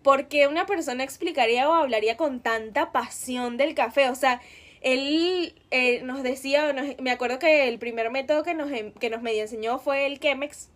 ¿por 0.03 0.29
qué 0.29 0.47
una 0.49 0.67
persona 0.67 1.05
explicaría 1.05 1.69
o 1.69 1.75
hablaría 1.75 2.17
con 2.17 2.41
tanta 2.41 2.93
pasión 2.93 3.57
del 3.57 3.75
café? 3.75 4.09
O 4.09 4.15
sea, 4.15 4.41
él 4.81 5.55
eh, 5.71 6.03
nos 6.03 6.23
decía, 6.23 6.75
me 7.01 7.11
acuerdo 7.11 7.39
que 7.39 7.69
el 7.69 7.79
primer 7.79 8.11
método 8.11 8.43
que 8.43 8.55
nos, 8.55 8.71
em, 8.73 8.93
que 8.93 9.11
nos 9.11 9.23
medio 9.23 9.43
enseñó 9.43 9.79
fue 9.79 10.07
el 10.07 10.19
Chemex. 10.21 10.71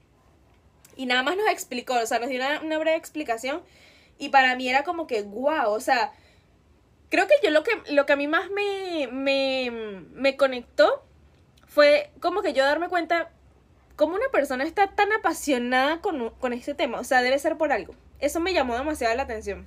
Y 0.97 1.07
nada 1.07 1.23
más 1.23 1.37
nos 1.37 1.49
explicó, 1.49 1.95
o 1.95 2.07
sea, 2.07 2.19
nos 2.19 2.29
dio 2.29 2.41
una 2.63 2.79
breve 2.79 2.97
explicación. 2.97 3.63
Y 4.19 4.29
para 4.29 4.55
mí 4.57 4.69
era 4.69 4.85
como 4.85 5.07
que, 5.07 5.23
wow, 5.23 5.71
o 5.71 5.81
sea, 5.81 6.13
creo 7.09 7.27
que 7.27 7.35
yo 7.43 7.51
lo 7.51 7.63
que, 7.63 7.73
lo 7.93 8.07
que 8.07 8.13
a 8.13 8.17
mí 8.17 8.27
más 8.27 8.51
me, 8.51 9.09
me, 9.11 9.71
me 10.13 10.37
conectó 10.37 11.05
fue 11.67 12.11
como 12.21 12.43
que 12.43 12.53
yo 12.53 12.65
darme 12.65 12.89
cuenta 12.89 13.31
cómo 13.97 14.15
una 14.15 14.29
persona 14.31 14.65
está 14.65 14.89
tan 14.89 15.13
apasionada 15.13 16.01
con, 16.01 16.31
con 16.31 16.53
este 16.53 16.75
tema. 16.75 17.01
O 17.01 17.05
sea, 17.05 17.23
debe 17.23 17.39
ser 17.39 17.57
por 17.57 17.73
algo. 17.73 17.95
Eso 18.19 18.41
me 18.41 18.53
llamó 18.55 18.77
demasiado 18.77 19.15
la 19.15 19.25
atención. 19.25 19.67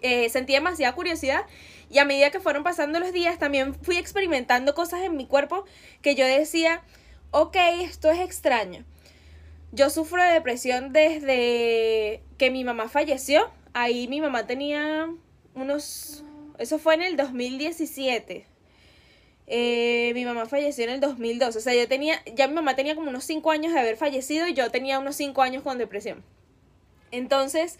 Eh, 0.00 0.28
sentí 0.28 0.52
demasiada 0.52 0.94
curiosidad 0.94 1.44
y 1.90 1.98
a 1.98 2.04
medida 2.04 2.30
que 2.30 2.38
fueron 2.38 2.62
pasando 2.62 3.00
los 3.00 3.12
días 3.12 3.38
también 3.38 3.74
fui 3.74 3.96
experimentando 3.96 4.74
cosas 4.74 5.02
en 5.02 5.16
mi 5.16 5.26
cuerpo 5.26 5.64
que 6.02 6.14
yo 6.14 6.24
decía, 6.24 6.82
ok, 7.32 7.56
esto 7.80 8.10
es 8.10 8.20
extraño. 8.20 8.84
Yo 9.70 9.90
sufro 9.90 10.22
de 10.22 10.32
depresión 10.32 10.92
desde 10.92 12.22
que 12.38 12.50
mi 12.50 12.64
mamá 12.64 12.88
falleció. 12.88 13.50
Ahí 13.74 14.08
mi 14.08 14.20
mamá 14.20 14.46
tenía 14.46 15.12
unos... 15.54 16.24
Eso 16.58 16.78
fue 16.78 16.94
en 16.94 17.02
el 17.02 17.16
2017. 17.16 18.46
Eh, 19.46 20.10
mi 20.14 20.24
mamá 20.24 20.46
falleció 20.46 20.84
en 20.84 20.90
el 20.90 21.00
2002. 21.00 21.54
O 21.54 21.60
sea, 21.60 21.74
yo 21.74 21.86
tenía... 21.86 22.22
Ya 22.34 22.48
mi 22.48 22.54
mamá 22.54 22.76
tenía 22.76 22.94
como 22.94 23.10
unos 23.10 23.24
5 23.24 23.50
años 23.50 23.74
de 23.74 23.80
haber 23.80 23.96
fallecido 23.96 24.48
y 24.48 24.54
yo 24.54 24.70
tenía 24.70 24.98
unos 24.98 25.16
5 25.16 25.42
años 25.42 25.62
con 25.62 25.76
depresión. 25.76 26.24
Entonces, 27.10 27.78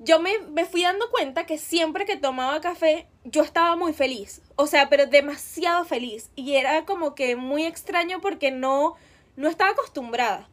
yo 0.00 0.18
me, 0.18 0.36
me, 0.50 0.64
fui 0.64 0.82
dando 0.82 1.10
cuenta 1.12 1.46
que 1.46 1.58
siempre 1.58 2.06
que 2.06 2.16
tomaba 2.16 2.60
café, 2.60 3.06
yo 3.24 3.42
estaba 3.42 3.76
muy 3.76 3.92
feliz. 3.92 4.42
O 4.56 4.66
sea, 4.66 4.88
pero 4.88 5.06
demasiado 5.06 5.84
feliz. 5.84 6.30
Y 6.34 6.54
era 6.54 6.84
como 6.86 7.14
que 7.14 7.36
muy 7.36 7.62
extraño 7.66 8.20
porque 8.20 8.50
no, 8.50 8.94
no 9.36 9.48
estaba 9.48 9.70
acostumbrada 9.70 10.48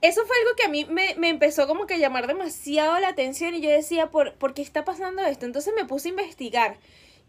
eso 0.00 0.24
fue 0.26 0.36
algo 0.38 0.56
que 0.56 0.64
a 0.64 0.68
mí 0.68 0.84
me, 0.84 1.14
me, 1.16 1.28
empezó 1.28 1.66
como 1.66 1.86
que 1.86 1.94
a 1.94 1.98
llamar 1.98 2.26
demasiado 2.26 2.98
la 3.00 3.08
atención 3.08 3.54
y 3.54 3.60
yo 3.60 3.70
decía, 3.70 4.10
¿por, 4.10 4.34
¿por 4.34 4.54
qué 4.54 4.62
está 4.62 4.84
pasando 4.84 5.22
esto? 5.22 5.46
Entonces 5.46 5.74
me 5.74 5.84
puse 5.84 6.08
a 6.08 6.10
investigar 6.10 6.76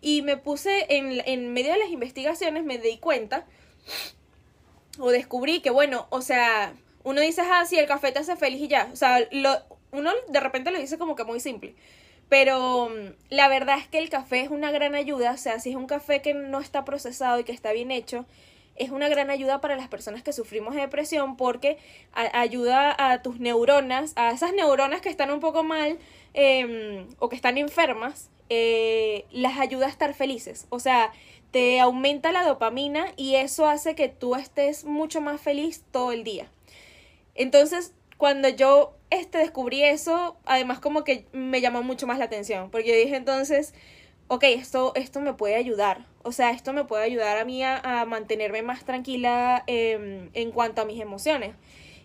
y 0.02 0.22
me 0.22 0.38
puse 0.38 0.86
en, 0.90 1.22
en 1.26 1.52
medio 1.54 1.74
de 1.74 1.80
las 1.80 1.90
investigaciones, 1.90 2.64
me 2.64 2.78
di 2.78 2.98
cuenta 2.98 3.46
o 5.00 5.12
descubrí 5.12 5.62
que, 5.62 5.70
bueno, 5.70 6.08
o 6.10 6.22
sea, 6.22 6.74
uno 7.04 7.22
dice, 7.22 7.42
ah, 7.42 7.66
sí, 7.66 7.78
el 7.78 7.88
café 7.88 8.12
te 8.12 8.20
hace 8.20 8.36
feliz 8.36 8.62
y 8.62 8.68
ya. 8.68 8.90
O 8.92 8.96
sea, 8.96 9.20
lo, 9.32 9.58
uno 9.92 10.12
de 10.28 10.40
repente 10.40 10.72
lo 10.72 10.80
dice 10.80 10.98
como 10.98 11.16
que 11.16 11.24
muy 11.24 11.40
simple. 11.40 11.76
Pero 12.28 12.90
mm, 12.90 13.14
la 13.30 13.48
verdad 13.48 13.80
es 13.80 13.88
que 13.88 13.98
el 13.98 14.10
café 14.10 14.42
es 14.42 14.50
una 14.50 14.72
gran 14.72 14.96
ayuda. 14.96 15.32
O 15.32 15.38
sea, 15.38 15.60
si 15.60 15.72
es 15.72 15.76
un 15.76 15.88
café 15.88 16.22
que 16.22 16.34
no 16.34 16.60
está 16.60 16.86
procesado 16.86 17.40
y 17.40 17.44
que 17.44 17.52
está 17.52 17.72
bien 17.72 17.92
hecho, 17.92 18.26
es 18.80 18.90
una 18.90 19.10
gran 19.10 19.30
ayuda 19.30 19.62
para 19.62 19.76
las 19.76 19.90
personas 19.90 20.24
que 20.24 20.34
sufrimos 20.34 20.74
de 20.74 20.82
depresión 20.82 21.36
porque 21.38 21.78
ayuda 22.14 22.96
a 22.98 23.22
tus 23.22 23.40
neuronas, 23.40 24.14
a 24.16 24.32
esas 24.32 24.54
neuronas 24.54 25.02
que 25.02 25.10
están 25.10 25.30
un 25.32 25.42
poco 25.42 25.64
mal 25.64 26.00
em, 26.34 27.06
o 27.20 27.30
que 27.30 27.36
están 27.36 27.58
enfermas, 27.58 28.30
eh, 28.50 29.26
las 29.32 29.60
ayuda 29.60 29.86
a 29.86 29.90
estar 29.90 30.14
felices. 30.14 30.66
O 30.70 30.80
sea, 30.80 31.12
te 31.52 31.80
aumenta 31.80 32.32
la 32.32 32.44
dopamina 32.44 33.08
y 33.18 33.36
eso 33.36 33.68
hace 33.68 33.96
que 33.96 34.08
tú 34.08 34.36
estés 34.36 34.86
mucho 34.86 35.20
más 35.22 35.42
feliz 35.42 35.84
todo 35.92 36.12
el 36.12 36.24
día. 36.24 36.50
Entonces, 37.36 37.94
cuando 38.18 38.50
yo 38.50 38.96
este, 39.10 39.40
descubrí 39.40 39.84
eso, 39.84 40.38
además 40.46 40.80
como 40.80 41.04
que 41.04 41.26
me 41.32 41.62
llamó 41.62 41.84
mucho 41.84 42.08
más 42.08 42.18
la 42.18 42.26
atención, 42.26 42.70
porque 42.70 42.90
yo 42.90 42.96
dije 42.96 43.16
entonces, 43.16 43.74
ok, 44.30 44.44
esto, 44.44 44.94
esto 44.96 45.20
me 45.20 45.34
puede 45.34 45.56
ayudar. 45.56 46.06
O 46.24 46.32
sea, 46.32 46.52
esto 46.52 46.72
me 46.72 46.86
puede 46.86 47.04
ayudar 47.04 47.38
a 47.38 47.46
mí 47.46 47.64
a, 47.64 48.06
mantenerme 48.08 48.62
más 48.62 48.86
tranquila 48.86 49.64
em, 49.68 50.30
en 50.34 50.52
cuanto 50.52 50.82
a 50.82 50.86
mis 50.86 51.02
emociones. 51.02 51.56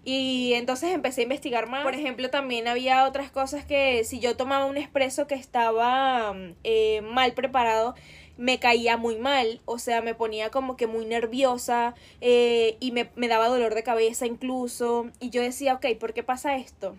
Y 0.05 0.53
entonces 0.55 0.91
empecé 0.93 1.21
a 1.21 1.25
investigar 1.25 1.69
más. 1.69 1.83
Por 1.85 1.95
ejemplo, 1.95 2.31
también 2.31 2.67
había 2.67 3.07
otras 3.07 3.31
cosas 3.31 3.65
que 3.65 4.05
si 4.05 4.21
yo 4.21 4.37
tomaba 4.37 4.67
un 4.67 4.77
espresso 4.77 5.27
que 5.27 5.35
estaba 5.35 6.35
eh, 6.65 7.03
mal 7.03 7.33
preparado, 7.33 7.95
me 8.37 8.59
caía 8.59 8.97
muy 8.97 9.17
mal, 9.17 9.61
o 9.65 9.79
sea, 9.79 10.03
me 10.03 10.15
ponía 10.15 10.51
como 10.51 10.77
que 10.77 10.87
muy 10.87 11.05
nerviosa 11.07 11.95
eh, 12.21 12.77
y 12.81 12.91
me, 12.91 13.11
me 13.15 13.29
daba 13.29 13.49
dolor 13.49 13.75
de 13.75 13.83
cabeza 13.83 14.27
incluso. 14.27 15.11
Y 15.21 15.31
yo 15.31 15.43
decía, 15.43 15.75
ok, 15.75 15.87
¿por 15.99 16.15
qué 16.15 16.23
pasa 16.23 16.57
esto? 16.57 16.97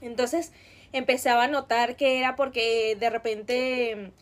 Entonces 0.00 0.52
empezaba 0.92 1.44
a 1.44 1.48
notar 1.48 1.96
que 1.96 2.18
era 2.18 2.36
porque 2.36 2.96
de 2.98 3.10
repente 3.10 4.12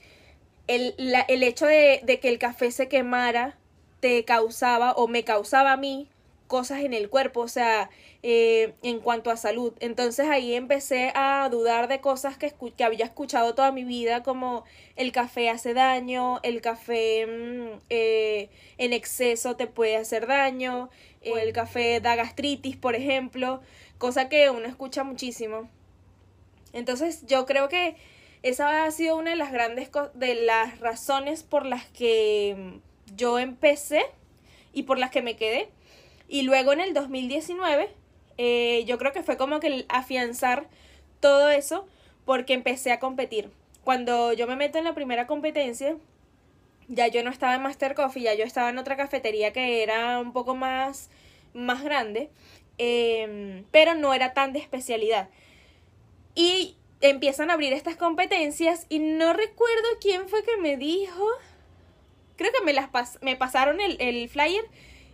el, 0.66 0.94
el 1.28 1.42
hecho 1.42 1.66
de, 1.66 2.18
que 2.20 2.28
el 2.28 2.38
café 2.38 2.70
se 2.70 2.88
quemara 2.88 3.56
te 4.00 4.24
causaba 4.24 4.92
o 4.92 5.08
me 5.08 5.24
causaba 5.24 5.72
a 5.72 5.76
mí 5.76 6.08
cosas 6.46 6.82
en 6.82 6.92
el 6.92 7.08
cuerpo, 7.08 7.40
o 7.40 7.48
sea, 7.48 7.90
eh, 8.22 8.74
en 8.82 9.00
cuanto 9.00 9.30
a 9.30 9.36
salud. 9.36 9.72
Entonces 9.80 10.28
ahí 10.28 10.54
empecé 10.54 11.10
a 11.14 11.48
dudar 11.50 11.88
de 11.88 12.00
cosas 12.00 12.36
que, 12.36 12.52
que, 12.76 12.84
había 12.84 13.06
escuchado 13.06 13.54
toda 13.54 13.72
mi 13.72 13.82
vida, 13.84 14.22
como 14.22 14.64
el 14.96 15.10
café 15.10 15.48
hace 15.50 15.74
daño, 15.74 16.40
el 16.42 16.60
café 16.60 17.26
mm, 17.26 17.80
eh, 17.90 18.50
en 18.78 18.92
exceso 18.92 19.56
te 19.56 19.66
puede 19.66 19.96
hacer 19.96 20.26
daño, 20.26 20.90
el 21.22 21.52
café 21.52 22.00
da 22.00 22.14
gastritis, 22.14 22.76
por 22.76 22.94
ejemplo, 22.94 23.62
cosa 23.98 24.28
que 24.28 24.50
uno 24.50 24.66
escucha 24.66 25.02
muchísimo. 25.02 25.68
Entonces 26.74 27.24
yo 27.26 27.46
creo 27.46 27.70
que 27.70 27.96
esa 28.42 28.84
ha 28.84 28.90
sido 28.90 29.16
una 29.16 29.30
de 29.30 29.36
las 29.36 29.52
grandes 29.52 29.90
de 30.12 30.34
las 30.34 30.78
razones 30.80 31.42
por 31.42 31.64
las 31.64 31.86
que 31.86 32.80
yo 33.16 33.38
empecé 33.38 34.04
y 34.74 34.82
por 34.82 34.98
las 34.98 35.10
que 35.10 35.22
me 35.22 35.36
quedé. 35.36 35.70
Y 36.28 36.42
luego 36.42 36.72
en 36.74 36.80
el 36.80 36.92
2019, 36.92 37.88
eh, 38.36 38.84
yo 38.86 38.98
creo 38.98 39.12
que 39.12 39.22
fue 39.22 39.38
como 39.38 39.60
que 39.60 39.86
afianzar 39.88 40.66
todo 41.20 41.48
eso 41.48 41.86
porque 42.26 42.52
empecé 42.52 42.92
a 42.92 42.98
competir. 42.98 43.50
Cuando 43.84 44.32
yo 44.32 44.46
me 44.46 44.56
meto 44.56 44.78
en 44.78 44.84
la 44.84 44.94
primera 44.94 45.26
competencia, 45.26 45.96
ya 46.88 47.06
yo 47.08 47.22
no 47.22 47.30
estaba 47.30 47.54
en 47.54 47.62
Master 47.62 47.94
Coffee, 47.94 48.22
ya 48.22 48.34
yo 48.34 48.44
estaba 48.44 48.70
en 48.70 48.78
otra 48.78 48.96
cafetería 48.96 49.52
que 49.52 49.82
era 49.82 50.18
un 50.20 50.32
poco 50.32 50.54
más, 50.54 51.10
más 51.52 51.82
grande, 51.82 52.30
em, 52.78 53.64
pero 53.70 53.94
no 53.94 54.12
era 54.14 54.34
tan 54.34 54.52
de 54.52 54.58
especialidad. 54.58 55.28
Y 56.34 56.76
empiezan 57.00 57.50
a 57.50 57.54
abrir 57.54 57.72
estas 57.72 57.96
competencias 57.96 58.86
y 58.88 58.98
no 58.98 59.32
recuerdo 59.32 59.88
quién 60.00 60.28
fue 60.28 60.42
que 60.42 60.56
me 60.56 60.76
dijo, 60.76 61.26
creo 62.36 62.50
que 62.52 62.64
me, 62.64 62.72
las 62.72 62.88
me 63.20 63.36
pasaron 63.36 63.80
el, 63.80 64.28
flyer 64.28 64.64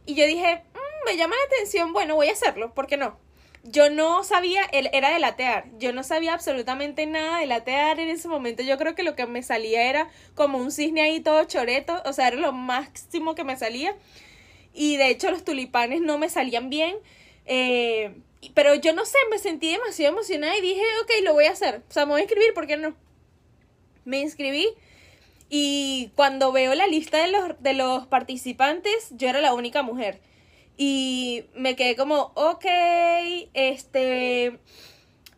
y 0.06 0.14
yo 0.14 0.26
dije, 0.26 0.62
mm, 0.72 1.06
me 1.06 1.16
llama 1.16 1.34
la 1.36 1.56
atención, 1.56 1.92
bueno, 1.92 2.14
voy 2.14 2.28
a 2.28 2.32
hacerlo, 2.32 2.74
¿por 2.74 2.86
qué 2.86 2.96
no? 2.96 3.18
Yo 3.62 3.90
no 3.90 4.24
sabía, 4.24 4.62
era 4.72 5.10
de 5.10 5.18
latear, 5.18 5.66
yo 5.78 5.92
no 5.92 6.02
sabía 6.02 6.32
absolutamente 6.32 7.04
nada 7.04 7.40
de 7.40 7.46
latear 7.46 8.00
en 8.00 8.08
ese 8.08 8.26
momento, 8.26 8.62
yo 8.62 8.78
creo 8.78 8.94
que 8.94 9.02
lo 9.02 9.16
que 9.16 9.26
me 9.26 9.42
salía 9.42 9.82
era 9.90 10.08
como 10.34 10.56
un 10.56 10.70
cisne 10.70 11.02
ahí 11.02 11.20
todo 11.20 11.44
choreto, 11.44 12.00
o 12.06 12.12
sea, 12.14 12.28
era 12.28 12.36
lo 12.38 12.52
máximo 12.52 13.34
que 13.34 13.44
me 13.44 13.58
salía 13.58 13.94
y 14.72 14.96
de 14.96 15.10
hecho 15.10 15.30
los 15.30 15.44
tulipanes 15.44 16.00
no 16.00 16.16
me 16.16 16.30
salían 16.30 16.70
bien, 16.70 16.96
eh, 17.44 18.14
pero 18.54 18.74
yo 18.74 18.92
no 18.92 19.04
sé, 19.04 19.18
me 19.30 19.38
sentí 19.38 19.70
demasiado 19.70 20.12
emocionada 20.14 20.56
y 20.56 20.62
dije, 20.62 20.82
ok, 21.02 21.10
lo 21.24 21.34
voy 21.34 21.44
a 21.44 21.52
hacer. 21.52 21.82
O 21.88 21.92
sea, 21.92 22.06
me 22.06 22.12
voy 22.12 22.20
a 22.20 22.24
inscribir, 22.24 22.54
¿por 22.54 22.66
qué 22.66 22.76
no? 22.76 22.94
Me 24.04 24.20
inscribí 24.20 24.68
y 25.50 26.12
cuando 26.14 26.52
veo 26.52 26.74
la 26.74 26.86
lista 26.86 27.18
de 27.18 27.28
los, 27.28 27.60
de 27.60 27.74
los 27.74 28.06
participantes, 28.06 29.08
yo 29.10 29.28
era 29.28 29.40
la 29.40 29.52
única 29.52 29.82
mujer. 29.82 30.20
Y 30.76 31.44
me 31.54 31.76
quedé 31.76 31.96
como, 31.96 32.32
ok, 32.34 32.64
este, 33.52 34.58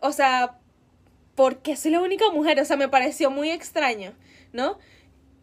o 0.01 0.13
sea, 0.13 0.59
¿por 1.35 1.63
qué 1.63 1.77
soy 1.77 1.93
la 1.93 2.01
única 2.01 2.31
mujer? 2.31 2.61
O 2.61 2.65
sea, 2.65 2.77
me 2.77 2.89
pareció 2.89 3.31
muy 3.31 3.51
extraño, 3.51 4.13
¿no? 4.53 4.79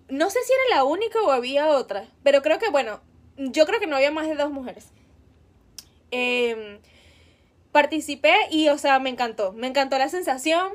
No 0.07 0.29
sé 0.29 0.39
si 0.45 0.53
era 0.53 0.77
la 0.77 0.83
única 0.83 1.19
o 1.21 1.31
había 1.31 1.67
otra, 1.67 2.07
pero 2.23 2.41
creo 2.41 2.59
que, 2.59 2.69
bueno, 2.69 3.01
yo 3.37 3.65
creo 3.65 3.79
que 3.79 3.87
no 3.87 3.95
había 3.95 4.11
más 4.11 4.27
de 4.27 4.35
dos 4.35 4.51
mujeres. 4.51 4.89
Eh, 6.11 6.79
participé 7.71 8.33
y, 8.51 8.69
o 8.69 8.77
sea, 8.77 8.99
me 8.99 9.09
encantó. 9.09 9.53
Me 9.53 9.67
encantó 9.67 9.97
la 9.97 10.09
sensación. 10.09 10.71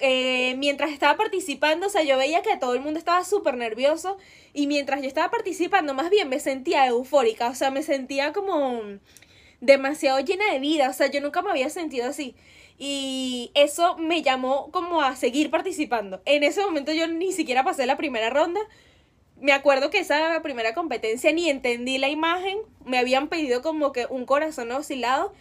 Eh, 0.00 0.54
mientras 0.58 0.92
estaba 0.92 1.16
participando, 1.16 1.88
o 1.88 1.90
sea, 1.90 2.04
yo 2.04 2.16
veía 2.16 2.42
que 2.42 2.56
todo 2.56 2.74
el 2.74 2.80
mundo 2.80 2.98
estaba 2.98 3.24
súper 3.24 3.56
nervioso 3.56 4.16
y 4.52 4.68
mientras 4.68 5.02
yo 5.02 5.08
estaba 5.08 5.28
participando, 5.28 5.92
más 5.92 6.08
bien 6.08 6.28
me 6.28 6.38
sentía 6.38 6.86
eufórica, 6.86 7.48
o 7.48 7.54
sea, 7.56 7.72
me 7.72 7.82
sentía 7.82 8.32
como 8.32 8.80
demasiado 9.60 10.20
llena 10.20 10.52
de 10.52 10.60
vida, 10.60 10.88
o 10.88 10.92
sea, 10.92 11.08
yo 11.08 11.20
nunca 11.20 11.42
me 11.42 11.50
había 11.50 11.68
sentido 11.68 12.08
así. 12.08 12.36
Y 12.78 13.50
eso 13.54 13.96
me 13.98 14.22
llamó 14.22 14.70
como 14.70 15.02
a 15.02 15.16
seguir 15.16 15.50
participando. 15.50 16.22
En 16.24 16.44
ese 16.44 16.62
momento 16.62 16.92
yo 16.92 17.08
ni 17.08 17.32
siquiera 17.32 17.64
pasé 17.64 17.86
la 17.86 17.96
primera 17.96 18.30
ronda. 18.30 18.60
Me 19.40 19.52
acuerdo 19.52 19.90
que 19.90 19.98
esa 19.98 20.40
primera 20.42 20.74
competencia 20.74 21.32
ni 21.32 21.50
entendí 21.50 21.98
la 21.98 22.08
imagen. 22.08 22.58
Me 22.84 22.98
habían 22.98 23.28
pedido 23.28 23.62
como 23.62 23.90
que 23.92 24.06
un 24.06 24.26
corazón 24.26 24.70
oscilado 24.70 25.32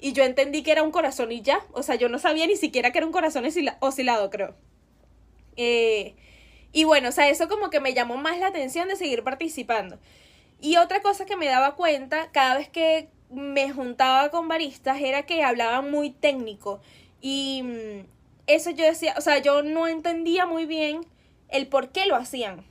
y 0.00 0.12
yo 0.12 0.24
entendí 0.24 0.62
que 0.62 0.72
era 0.72 0.82
un 0.82 0.90
corazón 0.90 1.32
y 1.32 1.42
ya. 1.42 1.64
O 1.72 1.82
sea, 1.82 1.96
yo 1.96 2.08
no 2.08 2.18
sabía 2.18 2.46
ni 2.46 2.56
siquiera 2.56 2.92
que 2.92 2.98
era 2.98 3.06
un 3.06 3.12
corazón 3.12 3.44
oscilado, 3.80 4.30
creo. 4.30 4.54
Eh, 5.56 6.14
y 6.72 6.84
bueno, 6.84 7.08
o 7.08 7.12
sea, 7.12 7.28
eso 7.28 7.48
como 7.48 7.70
que 7.70 7.80
me 7.80 7.94
llamó 7.94 8.16
más 8.16 8.38
la 8.38 8.48
atención 8.48 8.88
de 8.88 8.96
seguir 8.96 9.24
participando. 9.24 9.98
Y 10.60 10.76
otra 10.76 11.02
cosa 11.02 11.26
que 11.26 11.36
me 11.36 11.46
daba 11.46 11.76
cuenta 11.76 12.30
cada 12.32 12.56
vez 12.58 12.68
que 12.68 13.08
me 13.30 13.70
juntaba 13.70 14.30
con 14.30 14.48
baristas 14.48 15.00
era 15.00 15.24
que 15.24 15.42
hablaban 15.42 15.90
muy 15.90 16.10
técnico. 16.10 16.80
Y 17.20 17.62
mm, 17.64 18.06
eso 18.46 18.70
yo 18.70 18.84
decía, 18.84 19.14
o 19.16 19.20
sea, 19.20 19.38
yo 19.38 19.62
no 19.62 19.88
entendía 19.88 20.46
muy 20.46 20.66
bien 20.66 21.00
el 21.48 21.66
por 21.66 21.90
qué 21.90 22.06
lo 22.06 22.16
hacían. 22.16 22.64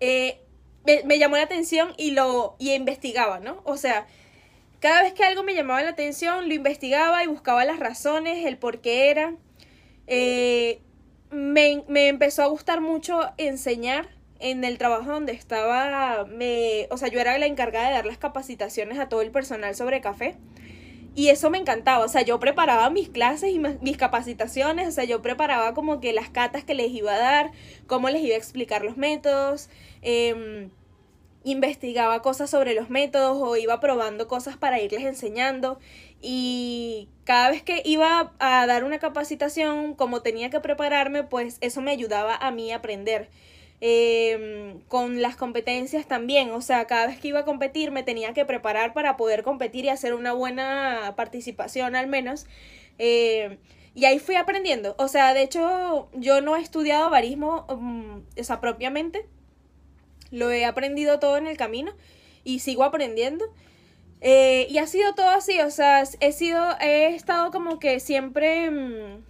Eh, 0.00 0.40
me, 0.84 1.18
llamó 1.18 1.36
la 1.36 1.44
atención 1.44 1.94
y 1.96 2.10
lo 2.10 2.56
y 2.58 2.72
investigaba, 2.72 3.38
¿no? 3.38 3.60
O 3.64 3.76
sea, 3.76 4.06
cada 4.82 5.02
vez 5.02 5.14
que 5.14 5.22
algo 5.22 5.44
me 5.44 5.54
llamaba 5.54 5.80
la 5.80 5.90
atención, 5.90 6.48
lo 6.48 6.54
investigaba 6.54 7.22
y 7.22 7.28
buscaba 7.28 7.64
las 7.64 7.78
razones, 7.78 8.44
el 8.44 8.58
por 8.58 8.80
qué 8.80 9.10
era. 9.10 9.36
Eh, 10.08 10.80
me, 11.30 11.84
me, 11.86 12.08
empezó 12.08 12.42
a 12.42 12.46
gustar 12.46 12.80
mucho 12.80 13.20
enseñar 13.38 14.08
en 14.40 14.64
el 14.64 14.78
trabajo 14.78 15.12
donde 15.12 15.32
estaba, 15.34 16.24
me, 16.24 16.88
o 16.90 16.98
sea, 16.98 17.06
yo 17.06 17.20
era 17.20 17.38
la 17.38 17.46
encargada 17.46 17.86
de 17.86 17.94
dar 17.94 18.06
las 18.06 18.18
capacitaciones 18.18 18.98
a 18.98 19.08
todo 19.08 19.22
el 19.22 19.30
personal 19.30 19.76
sobre 19.76 20.00
café. 20.00 20.36
Y 21.14 21.28
eso 21.28 21.48
me 21.48 21.58
encantaba, 21.58 22.04
o 22.04 22.08
sea, 22.08 22.22
yo 22.22 22.40
preparaba 22.40 22.90
mis 22.90 23.08
clases 23.08 23.52
y 23.52 23.60
mis 23.60 23.96
capacitaciones, 23.96 24.88
o 24.88 24.90
sea, 24.90 25.04
yo 25.04 25.22
preparaba 25.22 25.74
como 25.74 26.00
que 26.00 26.12
las 26.12 26.28
catas 26.28 26.64
que 26.64 26.74
les 26.74 26.90
iba 26.90 27.14
a 27.14 27.18
dar, 27.18 27.52
cómo 27.86 28.08
les 28.10 28.22
iba 28.24 28.34
a 28.34 28.38
explicar 28.38 28.82
los 28.82 28.96
métodos, 28.96 29.68
eh, 30.00 30.70
investigaba 31.44 32.22
cosas 32.22 32.50
sobre 32.50 32.74
los 32.74 32.90
métodos 32.90 33.38
o 33.40 33.56
iba 33.56 33.80
probando 33.80 34.28
cosas 34.28 34.56
para 34.56 34.80
irles 34.80 35.02
enseñando 35.04 35.78
y 36.20 37.08
cada 37.24 37.50
vez 37.50 37.62
que 37.62 37.82
iba 37.84 38.32
a 38.38 38.66
dar 38.66 38.84
una 38.84 38.98
capacitación, 38.98 39.94
como 39.94 40.22
tenía 40.22 40.50
que 40.50 40.60
prepararme, 40.60 41.24
pues 41.24 41.58
eso 41.60 41.80
me 41.80 41.90
ayudaba 41.90 42.36
a 42.36 42.50
mí 42.52 42.72
a 42.72 42.76
aprender. 42.76 43.28
Em, 43.84 44.80
con 44.82 45.20
las 45.20 45.34
competencias 45.34 46.06
también, 46.06 46.52
o 46.52 46.60
sea, 46.60 46.86
cada 46.86 47.08
vez 47.08 47.18
que 47.18 47.26
iba 47.28 47.40
a 47.40 47.44
competir 47.44 47.90
me 47.90 48.04
tenía 48.04 48.32
que 48.32 48.44
preparar 48.44 48.92
para 48.92 49.16
poder 49.16 49.42
competir 49.42 49.84
y 49.84 49.88
hacer 49.88 50.14
una 50.14 50.32
buena 50.32 51.14
participación 51.16 51.96
al 51.96 52.06
menos. 52.06 52.46
Em, 52.98 53.58
y 53.94 54.04
ahí 54.04 54.20
fui 54.20 54.36
aprendiendo, 54.36 54.94
o 54.98 55.08
sea, 55.08 55.34
de 55.34 55.42
hecho 55.42 56.08
yo 56.14 56.40
no 56.40 56.56
he 56.56 56.62
estudiado 56.62 57.10
barismo, 57.10 57.66
um, 57.68 58.22
o 58.38 58.44
sea, 58.44 58.60
propiamente, 58.60 59.26
lo 60.32 60.50
he 60.50 60.64
aprendido 60.64 61.20
todo 61.20 61.36
en 61.36 61.46
el 61.46 61.56
camino 61.56 61.92
y 62.42 62.58
sigo 62.58 62.82
aprendiendo. 62.82 63.44
Eh, 64.20 64.66
y 64.70 64.78
ha 64.78 64.86
sido 64.86 65.14
todo 65.14 65.30
así, 65.30 65.60
o 65.60 65.70
sea, 65.70 66.04
he 66.20 66.32
sido, 66.32 66.60
he 66.80 67.14
estado 67.14 67.50
como 67.50 67.80
que 67.80 67.98
siempre 67.98 68.70
mm, 68.70 69.24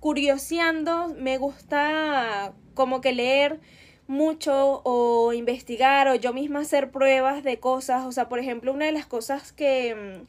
curioseando, 0.00 1.08
me 1.18 1.36
gusta 1.36 2.54
como 2.74 3.02
que 3.02 3.12
leer 3.12 3.60
mucho 4.06 4.80
o 4.84 5.34
investigar 5.34 6.08
o 6.08 6.14
yo 6.14 6.32
misma 6.32 6.60
hacer 6.60 6.90
pruebas 6.90 7.44
de 7.44 7.60
cosas, 7.60 8.06
o 8.06 8.12
sea, 8.12 8.30
por 8.30 8.38
ejemplo, 8.38 8.72
una 8.72 8.86
de 8.86 8.92
las 8.92 9.06
cosas 9.06 9.52
que, 9.52 9.94
mm, 9.94 10.26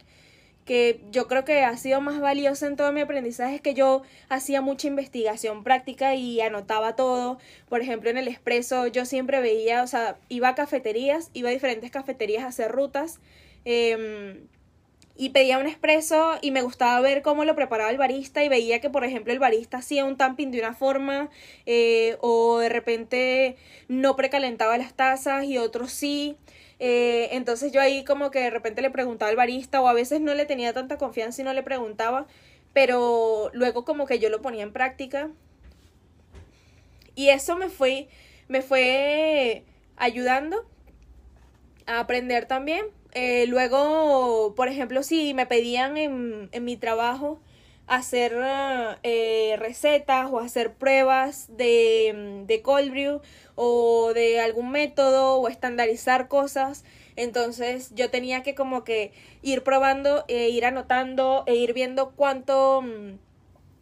que 0.65 1.01
yo 1.11 1.27
creo 1.27 1.43
que 1.43 1.63
ha 1.63 1.75
sido 1.77 2.01
más 2.01 2.19
valiosa 2.19 2.67
en 2.67 2.75
todo 2.75 2.91
mi 2.91 3.01
aprendizaje 3.01 3.55
es 3.55 3.61
que 3.61 3.73
yo 3.73 4.03
hacía 4.29 4.61
mucha 4.61 4.87
investigación 4.87 5.63
práctica 5.63 6.15
y 6.15 6.39
anotaba 6.41 6.95
todo. 6.95 7.39
Por 7.69 7.81
ejemplo, 7.81 8.09
en 8.09 8.17
el 8.17 8.27
expreso 8.27 8.87
yo 8.87 9.05
siempre 9.05 9.41
veía, 9.41 9.83
o 9.83 9.87
sea, 9.87 10.17
iba 10.29 10.49
a 10.49 10.55
cafeterías, 10.55 11.29
iba 11.33 11.49
a 11.49 11.53
diferentes 11.53 11.91
cafeterías 11.91 12.43
a 12.43 12.47
hacer 12.47 12.71
rutas. 12.71 13.19
Em, 13.65 14.47
y 15.17 15.29
pedía 15.29 15.59
un 15.59 15.67
expreso 15.67 16.37
y 16.41 16.51
me 16.51 16.61
gustaba 16.61 16.99
ver 17.01 17.21
cómo 17.21 17.45
lo 17.45 17.55
preparaba 17.55 17.91
el 17.91 17.97
barista 17.97 18.43
y 18.43 18.49
veía 18.49 18.79
que 18.81 18.89
por 18.89 19.03
ejemplo 19.03 19.31
el 19.31 19.39
barista 19.39 19.77
hacía 19.77 20.05
un 20.05 20.17
tamping 20.17 20.51
de 20.51 20.59
una 20.59 20.73
forma 20.73 21.29
eh, 21.65 22.17
o 22.21 22.59
de 22.59 22.69
repente 22.69 23.55
no 23.87 24.15
precalentaba 24.15 24.77
las 24.77 24.93
tazas 24.93 25.43
y 25.45 25.57
otros 25.57 25.91
sí 25.91 26.37
eh, 26.83 27.29
entonces 27.35 27.71
yo 27.71 27.79
ahí 27.79 28.03
como 28.03 28.31
que 28.31 28.39
de 28.39 28.49
repente 28.49 28.81
le 28.81 28.89
preguntaba 28.89 29.29
al 29.29 29.35
barista 29.35 29.79
o 29.81 29.87
a 29.87 29.93
veces 29.93 30.19
no 30.19 30.33
le 30.33 30.47
tenía 30.47 30.73
tanta 30.73 30.97
confianza 30.97 31.39
y 31.39 31.45
no 31.45 31.53
le 31.53 31.61
preguntaba, 31.61 32.25
pero 32.73 33.51
luego 33.53 33.85
como 33.85 34.07
que 34.07 34.17
yo 34.17 34.29
lo 34.29 34.41
ponía 34.41 34.63
en 34.63 34.73
práctica. 34.73 35.29
Y 37.13 37.29
eso 37.29 37.55
me 37.55 37.69
fue, 37.69 38.07
me 38.47 38.63
fue 38.63 39.63
ayudando 39.95 40.65
a 41.85 41.99
aprender 41.99 42.47
también. 42.47 42.87
Eh, 43.11 43.45
luego, 43.45 44.55
por 44.55 44.67
ejemplo, 44.67 45.03
si 45.03 45.35
me 45.35 45.45
pedían 45.45 45.97
en, 45.97 46.49
en 46.51 46.65
mi 46.65 46.77
trabajo 46.77 47.39
hacer 47.87 48.33
eh, 49.03 49.55
recetas 49.57 50.29
o 50.31 50.39
hacer 50.39 50.73
pruebas 50.73 51.47
de, 51.57 52.43
de 52.47 52.61
cold 52.61 52.91
brew 52.91 53.21
o 53.55 54.13
de 54.13 54.39
algún 54.39 54.71
método 54.71 55.35
o 55.37 55.47
estandarizar 55.47 56.27
cosas. 56.27 56.83
Entonces 57.15 57.91
yo 57.93 58.09
tenía 58.09 58.43
que 58.43 58.55
como 58.55 58.83
que 58.83 59.11
ir 59.41 59.63
probando, 59.63 60.25
e 60.27 60.49
ir 60.49 60.65
anotando 60.65 61.43
e 61.47 61.55
ir 61.55 61.73
viendo 61.73 62.11
cuánto 62.11 62.81
mm, 62.81 63.17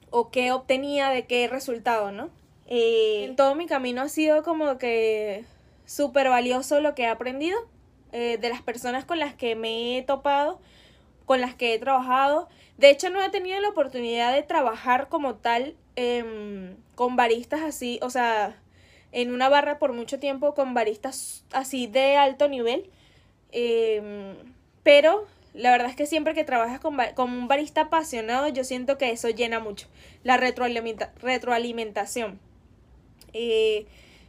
o 0.09 0.31
qué 0.31 0.51
obtenía 0.51 1.09
de 1.09 1.25
qué 1.25 1.47
resultado, 1.47 2.11
¿no? 2.11 2.29
Eh, 2.67 3.25
en 3.25 3.35
todo 3.35 3.55
mi 3.55 3.65
camino 3.65 4.01
ha 4.01 4.09
sido 4.09 4.43
como 4.43 4.77
que 4.77 5.43
súper 5.85 6.29
valioso 6.29 6.79
lo 6.81 6.93
que 6.93 7.03
he 7.03 7.07
aprendido 7.07 7.57
eh, 8.11 8.37
de 8.39 8.49
las 8.49 8.61
personas 8.61 9.05
con 9.05 9.19
las 9.19 9.33
que 9.33 9.55
me 9.55 9.97
he 9.97 10.01
topado, 10.03 10.59
con 11.29 11.41
las 11.41 11.53
que 11.53 11.75
he 11.75 11.79
trabajado 11.79 12.49
de 12.79 12.89
hecho, 12.89 13.09
no 13.09 13.21
he 13.21 13.29
tenido 13.29 13.59
la 13.59 13.69
oportunidad 13.69 14.33
de 14.33 14.41
trabajar 14.41 15.09
como 15.09 15.35
tal 15.35 15.75
em, 15.97 16.77
con 16.95 17.17
baristas 17.17 17.61
así, 17.61 17.99
o 18.01 18.09
sea, 18.09 18.55
en 19.11 19.33
una 19.33 19.49
barra 19.49 19.79
por 19.79 19.91
mucho 19.91 20.17
tiempo 20.17 20.55
con 20.55 20.73
baristas 20.73 21.43
así 21.51 21.87
de 21.87 22.15
alto 22.15 22.47
nivel. 22.47 22.89
Em, 23.51 24.33
pero 24.83 25.27
la 25.53 25.71
verdad 25.71 25.89
es 25.89 25.97
que 25.97 26.05
siempre 26.05 26.33
que 26.33 26.45
trabajas 26.45 26.79
con, 26.79 26.97
un 27.17 27.47
barista 27.49 27.81
apasionado, 27.81 28.47
yo 28.47 28.63
siento 28.63 28.97
que 28.97 29.11
eso 29.11 29.27
llena 29.27 29.59
mucho. 29.59 29.87
La 30.23 30.37
retroalimentación. 30.37 32.39
Eh, 33.33 33.87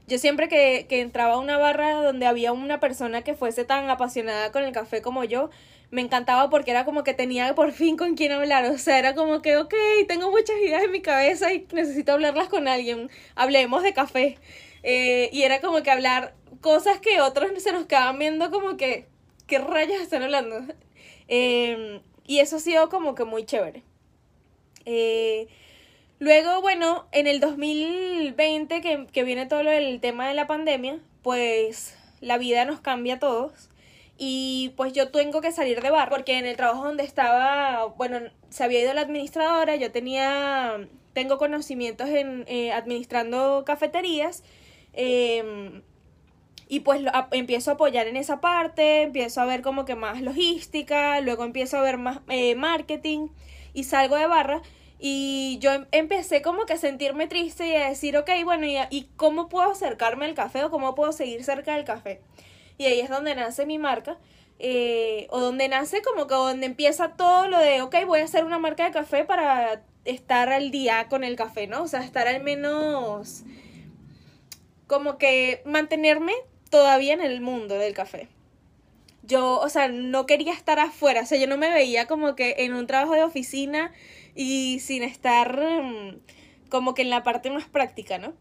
yo 0.08 0.18
siempre 0.18 0.48
que, 0.48 0.86
que 0.88 1.02
entraba 1.02 1.34
a 1.34 1.38
una 1.38 1.56
barra 1.56 2.02
donde 2.02 2.26
había 2.26 2.50
una 2.50 2.80
persona 2.80 3.22
que 3.22 3.34
fuese 3.34 3.64
tan 3.64 3.88
apasionada 3.90 4.50
con 4.50 4.64
el 4.64 4.72
café 4.72 5.02
como 5.02 5.22
yo, 5.22 5.50
me 5.90 6.03
encantaba 6.03 6.50
porque 6.50 6.70
era 6.70 6.85
como 6.85 7.03
que 7.03 7.14
tenía 7.14 7.55
por 7.55 7.72
fin 7.72 7.96
con 7.96 8.14
quién 8.14 8.33
hablar. 8.33 8.64
O 8.66 8.79
sea, 8.79 8.98
era 8.98 9.14
como 9.14 9.42
que, 9.42 9.57
ok, 9.57 9.74
tengo 10.09 10.31
muchas 10.31 10.57
ideas 10.59 10.83
en 10.83 10.92
mi 10.92 11.03
cabeza 11.03 11.53
y 11.53 11.66
necesito 11.72 12.12
hablarlas 12.12 12.48
con 12.48 12.68
alguien. 12.68 13.11
Hablemos 13.35 13.83
de 13.83 13.92
café. 13.92 14.38
Eh, 14.83 15.31
y 15.33 15.42
era 15.42 15.61
como 15.61 15.83
que 15.83 15.90
hablar 15.90 16.35
cosas 16.61 17.00
que 17.00 17.20
otros 17.20 17.50
se 17.62 17.72
nos 17.72 17.87
quedaban 17.87 18.18
viendo 18.18 18.50
como 18.50 18.76
que, 18.76 19.09
¿qué 19.46 19.59
rayas 19.59 20.00
están 20.00 20.22
hablando? 20.22 20.61
Em, 21.33 22.00
y 22.26 22.40
eso 22.40 22.57
ha 22.57 22.61
sido 22.61 22.88
como 22.88 23.14
que 23.14 23.24
muy 23.24 23.44
chévere. 23.44 23.85
Eh, 24.85 25.46
luego, 26.18 26.61
bueno, 26.61 27.07
en 27.12 27.26
el 27.26 27.38
2020 27.40 28.81
que, 28.81 29.07
que 29.12 29.22
viene 29.24 29.46
todo 29.46 29.61
el 29.61 30.00
tema 30.00 30.29
de 30.29 30.35
la 30.35 30.46
pandemia, 30.48 30.98
pues 31.22 31.96
la 32.20 32.37
vida 32.37 32.64
nos 32.64 32.81
cambia 32.81 33.14
a 33.14 33.18
todos 33.20 33.69
y 34.22 34.74
pues 34.76 34.92
yo 34.92 35.11
tengo 35.11 35.40
que 35.40 35.50
salir 35.50 35.80
de 35.80 35.88
bar 35.90 36.11
porque 36.11 36.37
en 36.37 36.44
el 36.44 36.54
trabajo 36.54 36.85
donde 36.85 37.04
estaba, 37.04 37.87
bueno, 37.96 38.20
se 38.50 38.62
había 38.62 38.83
ido 38.83 38.92
la 38.92 39.00
administradora, 39.00 39.76
yo 39.76 39.92
tenía, 39.92 40.87
tengo 41.14 41.38
conocimientos 41.38 42.06
en 42.11 42.44
eh, 42.46 42.70
administrando 42.70 43.64
cafeterías 43.64 44.42
em, 44.92 45.80
y 46.68 46.80
pues 46.80 47.00
empiezo 47.30 47.70
a 47.70 47.74
apoyar 47.74 48.09
en 48.09 48.18
esa 48.18 48.42
parte, 48.42 49.02
empiezo 49.02 49.40
a 49.40 49.46
ver 49.46 49.62
como 49.62 49.87
que 49.87 49.94
más 49.94 50.20
logística, 50.20 51.18
luego 51.22 51.44
empiezo 51.44 51.78
a 51.78 51.80
ver 51.80 51.96
más 51.96 52.20
eh, 52.28 52.54
marketing 52.56 53.28
y 53.72 53.85
salgo 53.85 54.16
de 54.16 54.26
barra 54.26 54.61
y 54.98 55.56
yo 55.62 55.72
em, 55.72 55.87
empecé 55.92 56.42
como 56.42 56.66
que 56.66 56.74
a 56.74 56.76
sentirme 56.76 57.26
triste 57.26 57.68
y 57.68 57.74
a 57.74 57.88
decir, 57.88 58.18
ok, 58.18 58.28
bueno, 58.44 58.66
¿y, 58.66 58.76
¿y 58.90 59.09
cómo 59.16 59.48
puedo 59.48 59.70
acercarme 59.70 60.26
al 60.26 60.35
café 60.35 60.62
o 60.64 60.70
cómo 60.70 60.94
puedo 60.94 61.12
seguir 61.12 61.42
cerca 61.42 61.74
del 61.74 61.87
café? 61.87 62.20
Y 62.80 62.86
ahí 62.86 63.00
es 63.00 63.10
donde 63.10 63.34
nace 63.34 63.66
mi 63.66 63.76
marca. 63.76 64.16
Eh, 64.58 65.26
o 65.28 65.38
donde 65.38 65.68
nace 65.68 66.00
como 66.00 66.26
que 66.26 66.34
donde 66.34 66.64
empieza 66.64 67.10
todo 67.10 67.46
lo 67.46 67.58
de, 67.58 67.82
ok, 67.82 67.94
voy 68.06 68.20
a 68.20 68.24
hacer 68.24 68.42
una 68.46 68.58
marca 68.58 68.86
de 68.86 68.90
café 68.90 69.24
para 69.24 69.82
estar 70.06 70.48
al 70.48 70.70
día 70.70 71.06
con 71.10 71.22
el 71.22 71.36
café, 71.36 71.66
¿no? 71.66 71.82
O 71.82 71.88
sea, 71.88 72.02
estar 72.02 72.26
al 72.26 72.42
menos 72.42 73.42
como 74.86 75.18
que 75.18 75.60
mantenerme 75.66 76.32
todavía 76.70 77.12
en 77.12 77.20
el 77.20 77.42
mundo 77.42 77.74
del 77.74 77.92
café. 77.92 78.28
Yo, 79.24 79.60
o 79.60 79.68
sea, 79.68 79.88
no 79.88 80.24
quería 80.24 80.54
estar 80.54 80.78
afuera, 80.78 81.20
o 81.20 81.26
sea, 81.26 81.38
yo 81.38 81.46
no 81.46 81.58
me 81.58 81.70
veía 81.70 82.06
como 82.06 82.34
que 82.34 82.54
en 82.60 82.72
un 82.72 82.86
trabajo 82.86 83.12
de 83.12 83.24
oficina 83.24 83.92
y 84.34 84.80
sin 84.80 85.02
estar 85.02 85.60
mm, 85.60 86.18
como 86.70 86.94
que 86.94 87.02
en 87.02 87.10
la 87.10 87.22
parte 87.22 87.50
más 87.50 87.68
práctica, 87.68 88.16
¿no? 88.16 88.32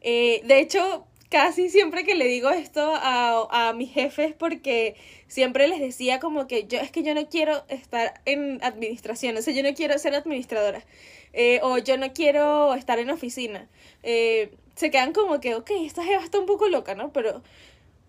Eh, 0.00 0.40
de 0.44 0.58
hecho, 0.58 1.06
casi 1.30 1.70
siempre 1.70 2.04
que 2.04 2.14
le 2.14 2.26
digo 2.26 2.50
esto 2.50 2.92
a, 2.94 3.68
a 3.68 3.72
mis 3.72 3.92
jefes 3.92 4.34
porque 4.34 4.96
siempre 5.26 5.68
les 5.68 5.80
decía 5.80 6.20
como 6.20 6.46
que 6.46 6.66
yo 6.66 6.78
es 6.78 6.90
que 6.90 7.02
yo 7.02 7.14
no 7.14 7.28
quiero 7.28 7.64
estar 7.68 8.20
en 8.24 8.62
administración, 8.62 9.36
o 9.36 9.42
sea, 9.42 9.54
yo 9.54 9.62
no 9.62 9.74
quiero 9.74 9.98
ser 9.98 10.14
administradora 10.14 10.84
eh, 11.32 11.60
o 11.62 11.78
yo 11.78 11.98
no 11.98 12.12
quiero 12.12 12.74
estar 12.74 12.98
en 12.98 13.10
oficina. 13.10 13.68
Eh, 14.02 14.54
se 14.74 14.90
quedan 14.90 15.12
como 15.12 15.40
que, 15.40 15.54
ok, 15.54 15.70
esta 15.84 16.02
jeva 16.02 16.22
está 16.22 16.38
un 16.38 16.46
poco 16.46 16.68
loca, 16.68 16.94
¿no? 16.94 17.12
Pero, 17.12 17.42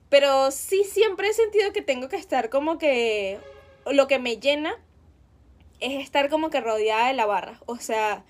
pero 0.09 0.51
sí 0.51 0.83
siempre 0.85 1.29
he 1.29 1.33
sentido 1.33 1.73
que 1.73 1.81
tengo 1.81 2.07
que 2.09 2.15
estar 2.15 2.49
como 2.49 2.77
que 2.77 3.37
lo 3.85 4.07
que 4.07 4.19
me 4.19 4.37
llena 4.37 4.75
es 5.79 6.01
estar 6.03 6.29
como 6.29 6.49
que 6.49 6.61
rodeada 6.61 7.07
de 7.07 7.13
la 7.13 7.25
barra, 7.25 7.59
o 7.65 7.77
sea, 7.77 8.23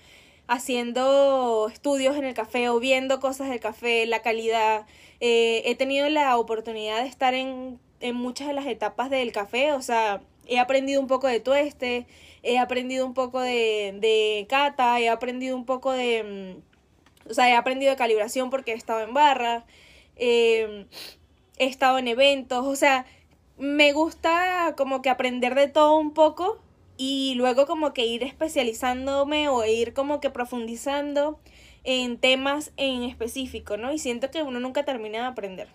haciendo 0.48 1.68
estudios 1.70 2.16
en 2.16 2.24
el 2.24 2.34
café 2.34 2.68
o 2.70 2.80
viendo 2.80 3.20
cosas 3.20 3.50
del 3.50 3.60
café, 3.60 4.06
la 4.06 4.22
calidad. 4.22 4.86
Eh, 5.20 5.62
he 5.66 5.76
tenido 5.76 6.08
la 6.08 6.36
oportunidad 6.38 7.02
de 7.02 7.08
estar 7.08 7.34
en, 7.34 7.78
en 8.00 8.16
muchas 8.16 8.48
de 8.48 8.54
las 8.54 8.66
etapas 8.66 9.10
del 9.10 9.32
café, 9.32 9.72
o 9.72 9.82
sea, 9.82 10.22
he 10.46 10.58
aprendido 10.58 11.00
un 11.00 11.06
poco 11.06 11.26
de 11.28 11.40
tueste, 11.40 12.06
he 12.42 12.58
aprendido 12.58 13.06
un 13.06 13.14
poco 13.14 13.40
de, 13.40 14.46
cata, 14.48 14.98
he 15.00 15.08
aprendido 15.08 15.56
un 15.56 15.64
poco 15.64 15.92
de... 15.92 16.54
Mm, 16.56 17.30
o 17.30 17.34
sea, 17.34 17.48
he 17.50 17.54
aprendido 17.54 17.90
de 17.90 17.96
calibración 17.96 18.48
porque 18.50 18.72
he 18.72 18.74
estado 18.74 19.00
en 19.00 19.12
barra, 19.12 19.66
eh, 20.16 20.86
he 21.58 21.66
estado 21.66 21.98
en 21.98 22.08
eventos, 22.08 22.66
o 22.66 22.74
sea, 22.74 23.04
me 23.58 23.92
gusta 23.92 24.74
como 24.76 25.02
que 25.02 25.10
aprender 25.10 25.54
de 25.54 25.68
todo 25.68 25.98
un 25.98 26.14
poco 26.14 26.58
y 26.98 27.34
luego 27.36 27.66
como 27.66 27.94
que 27.94 28.04
ir 28.04 28.24
especializándome 28.24 29.48
o 29.48 29.64
ir 29.64 29.94
como 29.94 30.20
que 30.20 30.30
profundizando 30.30 31.40
en 31.84 32.18
temas 32.18 32.72
en 32.76 33.04
específico, 33.04 33.76
¿no? 33.76 33.92
Y 33.92 33.98
siento 33.98 34.30
que 34.30 34.42
uno 34.42 34.60
nunca 34.60 34.84
termina 34.84 35.20
de 35.20 35.26
aprender. 35.26 35.68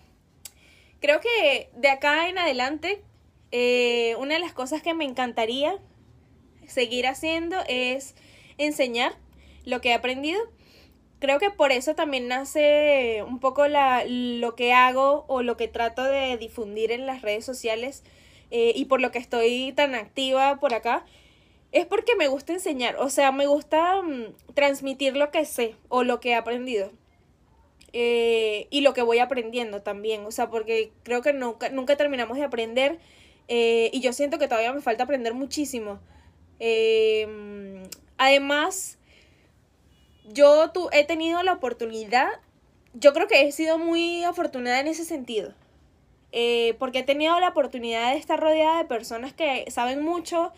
Creo 1.00 1.20
que 1.20 1.70
de 1.74 1.88
acá 1.88 2.28
en 2.28 2.38
adelante, 2.38 3.02
eh, 3.50 4.14
una 4.18 4.34
de 4.34 4.40
las 4.40 4.52
cosas 4.52 4.82
que 4.82 4.94
me 4.94 5.04
encantaría 5.04 5.78
seguir 6.66 7.06
haciendo 7.06 7.56
es 7.68 8.14
enseñar 8.58 9.16
lo 9.64 9.80
que 9.80 9.88
he 9.90 9.94
aprendido. 9.94 10.40
Creo 11.20 11.38
que 11.38 11.50
por 11.50 11.72
eso 11.72 11.94
también 11.94 12.28
nace 12.28 13.24
un 13.26 13.40
poco 13.40 13.66
la, 13.66 14.04
lo 14.06 14.54
que 14.54 14.74
hago 14.74 15.24
o 15.26 15.42
lo 15.42 15.56
que 15.56 15.68
trato 15.68 16.04
de 16.04 16.36
difundir 16.36 16.92
en 16.92 17.06
las 17.06 17.22
redes 17.22 17.46
sociales 17.46 18.04
eh, 18.50 18.72
y 18.74 18.86
por 18.86 19.00
lo 19.00 19.10
que 19.10 19.18
estoy 19.18 19.72
tan 19.72 19.94
activa 19.94 20.58
por 20.60 20.74
acá, 20.74 21.04
es 21.72 21.86
porque 21.86 22.14
me 22.16 22.28
gusta 22.28 22.52
enseñar, 22.52 22.96
o 22.96 23.08
sea, 23.10 23.32
me 23.32 23.46
gusta 23.46 24.02
mm, 24.02 24.34
transmitir 24.54 25.16
lo 25.16 25.30
que 25.30 25.44
sé 25.44 25.76
o 25.88 26.04
lo 26.04 26.20
que 26.20 26.30
he 26.30 26.34
aprendido. 26.34 26.92
Eh, 27.92 28.66
y 28.70 28.80
lo 28.80 28.92
que 28.92 29.02
voy 29.02 29.20
aprendiendo 29.20 29.82
también, 29.82 30.24
o 30.26 30.32
sea, 30.32 30.50
porque 30.50 30.92
creo 31.04 31.22
que 31.22 31.32
nunca, 31.32 31.68
nunca 31.68 31.96
terminamos 31.96 32.36
de 32.36 32.44
aprender 32.44 32.98
eh, 33.46 33.90
y 33.92 34.00
yo 34.00 34.12
siento 34.12 34.38
que 34.38 34.48
todavía 34.48 34.72
me 34.72 34.80
falta 34.80 35.04
aprender 35.04 35.34
muchísimo. 35.34 36.00
además, 38.18 38.98
yo 40.32 40.70
tu, 40.70 40.88
he 40.92 41.04
tenido 41.04 41.42
la 41.42 41.52
oportunidad, 41.52 42.28
yo 42.94 43.12
creo 43.12 43.28
que 43.28 43.42
he 43.42 43.52
sido 43.52 43.78
muy 43.78 44.24
afortunada 44.24 44.80
en 44.80 44.88
ese 44.88 45.04
sentido 45.04 45.54
eh, 46.36 46.74
porque 46.78 46.98
he 46.98 47.02
tenido 47.04 47.38
la 47.40 47.48
oportunidad 47.48 48.12
de 48.12 48.18
estar 48.18 48.40
rodeada 48.40 48.78
de 48.78 48.84
personas 48.84 49.32
que 49.32 49.70
saben 49.70 50.02
mucho. 50.02 50.52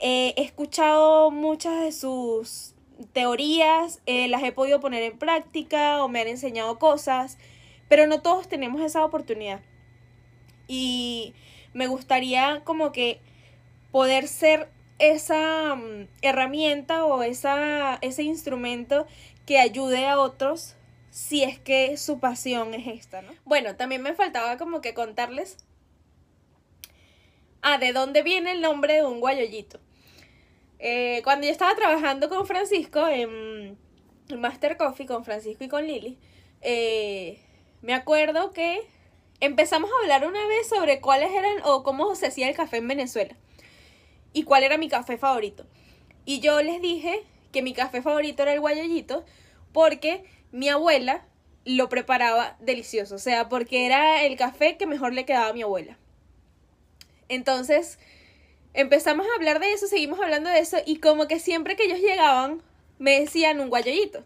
he 0.00 0.34
escuchado 0.36 1.30
muchas 1.30 1.80
de 1.80 1.92
sus 1.92 2.74
teorías, 3.12 4.00
eh, 4.06 4.28
las 4.28 4.42
he 4.42 4.52
podido 4.52 4.80
poner 4.80 5.02
en 5.02 5.18
práctica 5.18 6.02
o 6.02 6.08
me 6.08 6.20
han 6.20 6.28
enseñado 6.28 6.78
cosas, 6.78 7.38
pero 7.88 8.06
no 8.06 8.20
todos 8.20 8.48
tenemos 8.48 8.80
esa 8.82 9.04
oportunidad. 9.04 9.60
Y 10.68 11.34
me 11.72 11.86
gustaría 11.86 12.62
como 12.64 12.92
que 12.92 13.20
poder 13.90 14.28
ser 14.28 14.68
esa 14.98 15.74
mm, 15.76 16.08
herramienta 16.22 17.04
o 17.04 17.22
esa, 17.22 17.98
ese 18.02 18.22
instrumento 18.22 19.06
que 19.46 19.58
ayude 19.58 20.06
a 20.06 20.18
otros 20.20 20.76
si 21.10 21.42
es 21.42 21.58
que 21.58 21.96
su 21.96 22.20
pasión 22.20 22.72
es 22.74 22.86
esta, 22.86 23.22
¿no? 23.22 23.32
Bueno, 23.44 23.76
también 23.76 24.02
me 24.02 24.14
faltaba 24.14 24.56
como 24.56 24.80
que 24.80 24.94
contarles 24.94 25.56
ah, 27.62 27.78
de 27.78 27.92
dónde 27.92 28.22
viene 28.22 28.52
el 28.52 28.60
nombre 28.60 28.94
de 28.94 29.04
un 29.04 29.20
guayollito. 29.20 29.80
Eh, 30.78 31.20
cuando 31.24 31.46
yo 31.46 31.52
estaba 31.52 31.74
trabajando 31.74 32.28
con 32.28 32.46
Francisco 32.46 33.06
en, 33.08 33.76
Master 34.38 34.76
Coffee, 34.76 35.06
con 35.06 35.24
Francisco 35.24 35.64
y 35.64 35.68
con 35.68 35.86
Lili, 35.86 36.16
eh, 36.62 37.40
me 37.82 37.92
acuerdo 37.92 38.52
que 38.52 38.80
empezamos 39.40 39.90
a 39.90 40.02
hablar 40.02 40.26
una 40.26 40.46
vez 40.46 40.68
sobre 40.68 41.00
cuáles 41.00 41.32
eran 41.32 41.56
o 41.64 41.82
cómo 41.82 42.14
se 42.14 42.28
hacía 42.28 42.48
el 42.48 42.54
café 42.54 42.76
en 42.78 42.88
Venezuela 42.88 43.36
y 44.32 44.44
cuál 44.44 44.62
era 44.62 44.78
mi 44.78 44.88
café 44.88 45.18
favorito. 45.18 45.66
Y 46.24 46.40
yo 46.40 46.62
les 46.62 46.80
dije 46.80 47.24
que 47.52 47.62
mi 47.62 47.74
café 47.74 48.00
favorito 48.00 48.42
era 48.42 48.52
el 48.52 48.60
guayollito 48.60 49.24
porque 49.72 50.24
mi 50.52 50.68
abuela 50.68 51.24
lo 51.64 51.88
preparaba 51.88 52.56
delicioso, 52.60 53.14
o 53.16 53.18
sea, 53.18 53.48
porque 53.48 53.86
era 53.86 54.24
el 54.24 54.36
café 54.36 54.76
que 54.76 54.86
mejor 54.86 55.12
le 55.12 55.24
quedaba 55.24 55.48
a 55.48 55.52
mi 55.52 55.62
abuela. 55.62 55.98
Entonces, 57.28 57.98
empezamos 58.74 59.26
a 59.26 59.34
hablar 59.36 59.60
de 59.60 59.72
eso, 59.72 59.86
seguimos 59.86 60.20
hablando 60.20 60.50
de 60.50 60.58
eso, 60.58 60.78
y 60.84 60.96
como 60.96 61.28
que 61.28 61.38
siempre 61.38 61.76
que 61.76 61.84
ellos 61.84 62.00
llegaban, 62.00 62.62
me 62.98 63.20
decían 63.20 63.60
un 63.60 63.68
guayollito. 63.68 64.24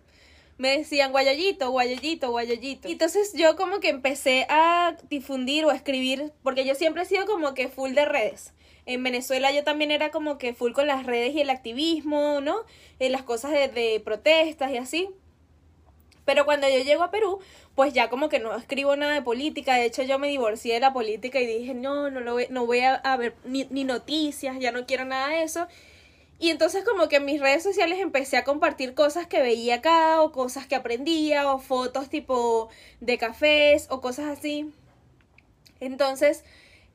Me 0.57 0.79
decían 0.79 1.11
guayollito, 1.11 1.71
guayollito, 1.71 2.31
guayollito. 2.31 2.89
Entonces 2.89 3.33
yo 3.35 3.57
como 3.57 3.81
que 3.81 3.89
empecé 3.89 4.47
a 4.49 4.97
difundir 5.11 5.65
o 5.65 5.71
a 5.71 5.77
escribir, 5.77 6.33
porque 6.45 6.65
yo 6.65 6.77
siempre 6.77 7.03
he 7.03 7.07
sido 7.07 7.27
como 7.27 7.55
que 7.55 7.69
full 7.69 7.93
de 7.93 8.05
redes. 8.05 8.53
En 8.87 9.03
Venezuela 9.03 9.51
yo 9.51 9.65
también 9.65 9.91
era 9.91 10.11
como 10.11 10.39
que 10.39 10.55
full 10.55 10.73
con 10.73 10.87
las 10.87 11.07
redes 11.07 11.35
y 11.35 11.41
el 11.41 11.51
activismo, 11.51 12.41
¿no? 12.41 12.57
En 13.01 13.13
las 13.13 13.23
cosas 13.23 13.51
de 13.51 14.01
protestas 14.05 14.71
y 14.71 14.77
así. 14.77 15.09
Pero 16.25 16.45
cuando 16.45 16.69
yo 16.69 16.79
llego 16.79 17.03
a 17.03 17.11
Perú, 17.11 17.41
pues 17.75 17.93
ya 17.93 18.09
como 18.09 18.29
que 18.29 18.39
no 18.39 18.55
escribo 18.57 18.97
nada 18.97 19.15
de 19.15 19.23
política. 19.23 19.75
De 19.75 19.85
hecho, 19.85 20.03
yo 20.03 20.19
me 20.19 20.29
divorcié 20.29 20.75
de 20.75 20.81
la 20.81 20.93
política 20.93 21.41
y 21.41 21.47
dije, 21.47 21.75
no, 21.75 22.11
no, 22.11 22.21
lo 22.21 22.33
voy, 22.33 22.47
no 22.51 22.67
voy 22.67 22.81
a, 22.81 23.17
ver 23.17 23.35
ni, 23.45 23.65
noticias, 23.85 24.57
ya 24.59 24.73
no 24.73 24.87
quiero 24.87 25.05
nada 25.05 25.29
de 25.29 25.43
eso. 25.43 25.67
Y 26.39 26.51
entonces 26.51 26.85
como 26.85 27.09
que 27.09 27.17
en 27.17 27.25
mis 27.27 27.41
redes 27.41 27.63
sociales 27.63 28.01
empecé 28.01 28.37
a 28.37 28.45
compartir 28.45 28.95
cosas 28.95 29.27
que 29.27 29.41
veía 29.41 29.77
acá 29.77 30.21
o 30.21 30.33
cosas 30.33 30.67
que 30.67 30.75
aprendía 30.75 31.53
o 31.53 31.59
fotos 31.59 32.09
tipo 32.09 32.69
de 33.01 33.19
cafés 33.19 33.87
o 33.91 34.01
cosas 34.01 34.27
así. 34.39 34.73
Entonces 35.81 36.45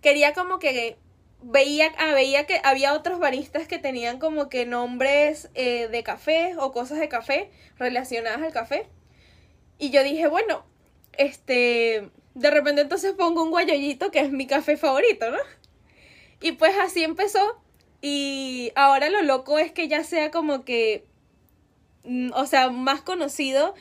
quería 0.02 0.34
como 0.34 0.60
que 0.60 0.98
veía, 1.42 1.92
ah, 1.98 2.14
veía 2.14 2.46
que 2.46 2.60
había 2.64 2.94
otros 2.94 3.20
baristas 3.20 3.68
que 3.68 3.80
tenían 3.80 4.20
como 4.20 4.50
que 4.50 4.66
nombres 4.66 5.50
eh, 5.54 5.88
de 5.88 6.04
café 6.04 6.56
o 6.58 6.72
cosas 6.72 7.00
de 7.00 7.10
café 7.10 7.50
relacionadas 7.78 8.42
al 8.42 8.52
café. 8.52 8.88
Y 9.80 9.90
yo 9.92 10.04
dije, 10.04 10.28
bueno, 10.28 10.66
este, 11.18 12.10
de 12.36 12.52
repente 12.52 12.82
entonces 12.82 13.14
pongo 13.14 13.42
un 13.42 13.50
guayollito 13.50 14.12
que 14.12 14.20
es 14.20 14.32
mi 14.32 14.46
café 14.46 14.78
favorito, 14.78 15.32
¿no? 15.32 15.38
Y 16.42 16.52
pues 16.52 16.78
así 16.78 17.04
empezó. 17.04 17.60
Y 18.02 18.72
ahora 18.76 19.10
lo 19.10 19.22
loco 19.24 19.58
es 19.58 19.72
que 19.72 19.88
ya 19.88 20.04
sea 20.04 20.32
como 20.32 20.64
que, 20.64 21.06
mm, 22.04 22.32
o 22.34 22.46
sea, 22.46 22.70
más 22.70 23.02
conocido. 23.02 23.74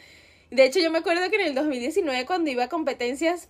De 0.51 0.65
hecho, 0.65 0.81
yo 0.81 0.91
me 0.91 0.99
acuerdo 0.99 1.29
que 1.31 1.37
en 1.37 1.49
el 1.49 1.55
2019 1.55 2.27
cuando 2.27 2.51
iba 2.51 2.65
a 2.65 2.69
competencias, 2.69 3.49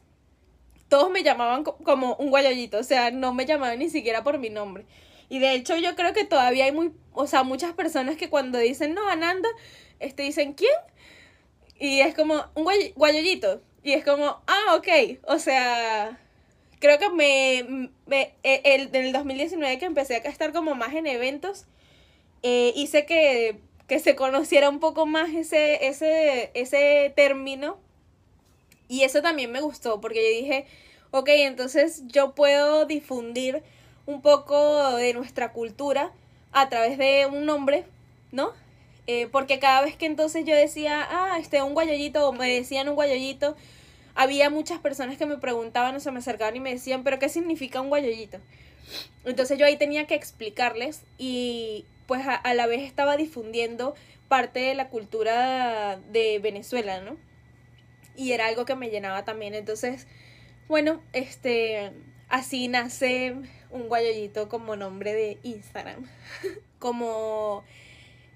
todos 0.88 1.10
me 1.10 1.22
llamaban 1.22 1.64
como 1.64 2.16
un 2.16 2.30
guayollito, 2.30 2.78
o 2.78 2.82
sea, 2.82 3.10
no 3.10 3.34
me 3.34 3.46
llamaban 3.46 3.78
ni 3.78 3.90
siquiera 3.90 4.24
por 4.24 4.38
mi 4.38 4.50
nombre. 4.50 4.86
Y 5.28 5.38
de 5.38 5.54
hecho 5.54 5.76
yo 5.76 5.94
creo 5.94 6.14
que 6.14 6.24
todavía 6.24 6.64
hay 6.64 6.72
muy, 6.72 6.92
o 7.12 7.26
sea, 7.26 7.42
muchas 7.42 7.74
personas 7.74 8.16
que 8.16 8.30
cuando 8.30 8.58
dicen, 8.58 8.94
no, 8.94 9.06
Ananda, 9.08 9.48
este, 10.00 10.22
dicen, 10.22 10.54
¿quién? 10.54 10.72
Y 11.78 12.00
es 12.00 12.14
como 12.14 12.44
un 12.54 12.66
guayollito. 12.96 13.60
Y 13.82 13.92
es 13.92 14.04
como, 14.04 14.40
ah, 14.46 14.74
ok. 14.76 15.18
O 15.26 15.38
sea, 15.38 16.18
creo 16.80 16.98
que 16.98 17.10
me, 17.10 17.90
me 18.06 18.34
e, 18.42 18.60
el, 18.64 18.94
en 18.94 19.06
el 19.06 19.12
2019 19.12 19.78
que 19.78 19.86
empecé 19.86 20.16
a 20.16 20.18
estar 20.18 20.52
como 20.52 20.74
más 20.74 20.94
en 20.94 21.06
eventos, 21.06 21.66
eh, 22.42 22.72
hice 22.76 23.06
que, 23.06 23.60
que 23.86 23.98
se 23.98 24.14
conociera 24.16 24.68
un 24.68 24.80
poco 24.80 25.06
más 25.06 25.30
ese, 25.30 25.86
ese, 25.86 26.50
ese 26.54 27.12
término. 27.16 27.78
Y 28.88 29.02
eso 29.02 29.22
también 29.22 29.52
me 29.52 29.60
gustó, 29.60 30.00
porque 30.00 30.22
yo 30.22 30.40
dije, 30.40 30.66
ok, 31.10 31.28
entonces 31.30 32.02
yo 32.06 32.34
puedo 32.34 32.86
difundir 32.86 33.62
un 34.06 34.22
poco 34.22 34.96
de 34.96 35.12
nuestra 35.12 35.52
cultura 35.52 36.12
a 36.52 36.68
través 36.70 36.96
de 36.96 37.26
un 37.26 37.44
nombre, 37.44 37.84
¿no? 38.32 38.52
Eh, 39.08 39.26
porque 39.32 39.58
cada 39.58 39.80
vez 39.80 39.96
que 39.96 40.06
entonces 40.06 40.44
yo 40.44 40.54
decía, 40.54 41.04
ah, 41.10 41.38
este, 41.40 41.62
un 41.62 41.74
guayollito, 41.74 42.28
o 42.28 42.32
me 42.32 42.48
decían 42.48 42.88
un 42.88 42.94
guayollito, 42.94 43.56
había 44.14 44.50
muchas 44.50 44.78
personas 44.80 45.16
que 45.16 45.26
me 45.26 45.38
preguntaban 45.38 45.96
o 45.96 46.00
se 46.00 46.12
me 46.12 46.18
acercaban 46.18 46.54
y 46.54 46.60
me 46.60 46.70
decían, 46.70 47.02
pero 47.04 47.18
¿qué 47.18 47.28
significa 47.28 47.80
un 47.80 47.88
guayollito? 47.88 48.38
Entonces 49.24 49.58
yo 49.58 49.66
ahí 49.66 49.76
tenía 49.76 50.06
que 50.06 50.14
explicarles 50.14 51.02
y 51.18 51.86
pues 52.06 52.22
a, 52.26 52.54
la 52.54 52.66
vez 52.66 52.82
estaba 52.82 53.16
difundiendo 53.16 53.94
parte 54.28 54.60
de 54.60 54.74
la 54.74 54.88
cultura 54.88 55.98
de 56.12 56.38
Venezuela, 56.38 57.00
¿no? 57.00 57.16
y 58.18 58.32
era 58.32 58.46
algo 58.46 58.66
que 58.66 58.74
me 58.74 58.90
llenaba 58.90 59.24
también. 59.24 59.54
Entonces, 59.54 60.06
bueno, 60.66 61.00
este, 61.14 61.92
así 62.28 62.68
nace 62.68 63.36
un 63.70 63.88
guayollito 63.88 64.48
como 64.48 64.76
nombre 64.76 65.14
de 65.14 65.38
Instagram. 65.44 66.06
como 66.78 67.64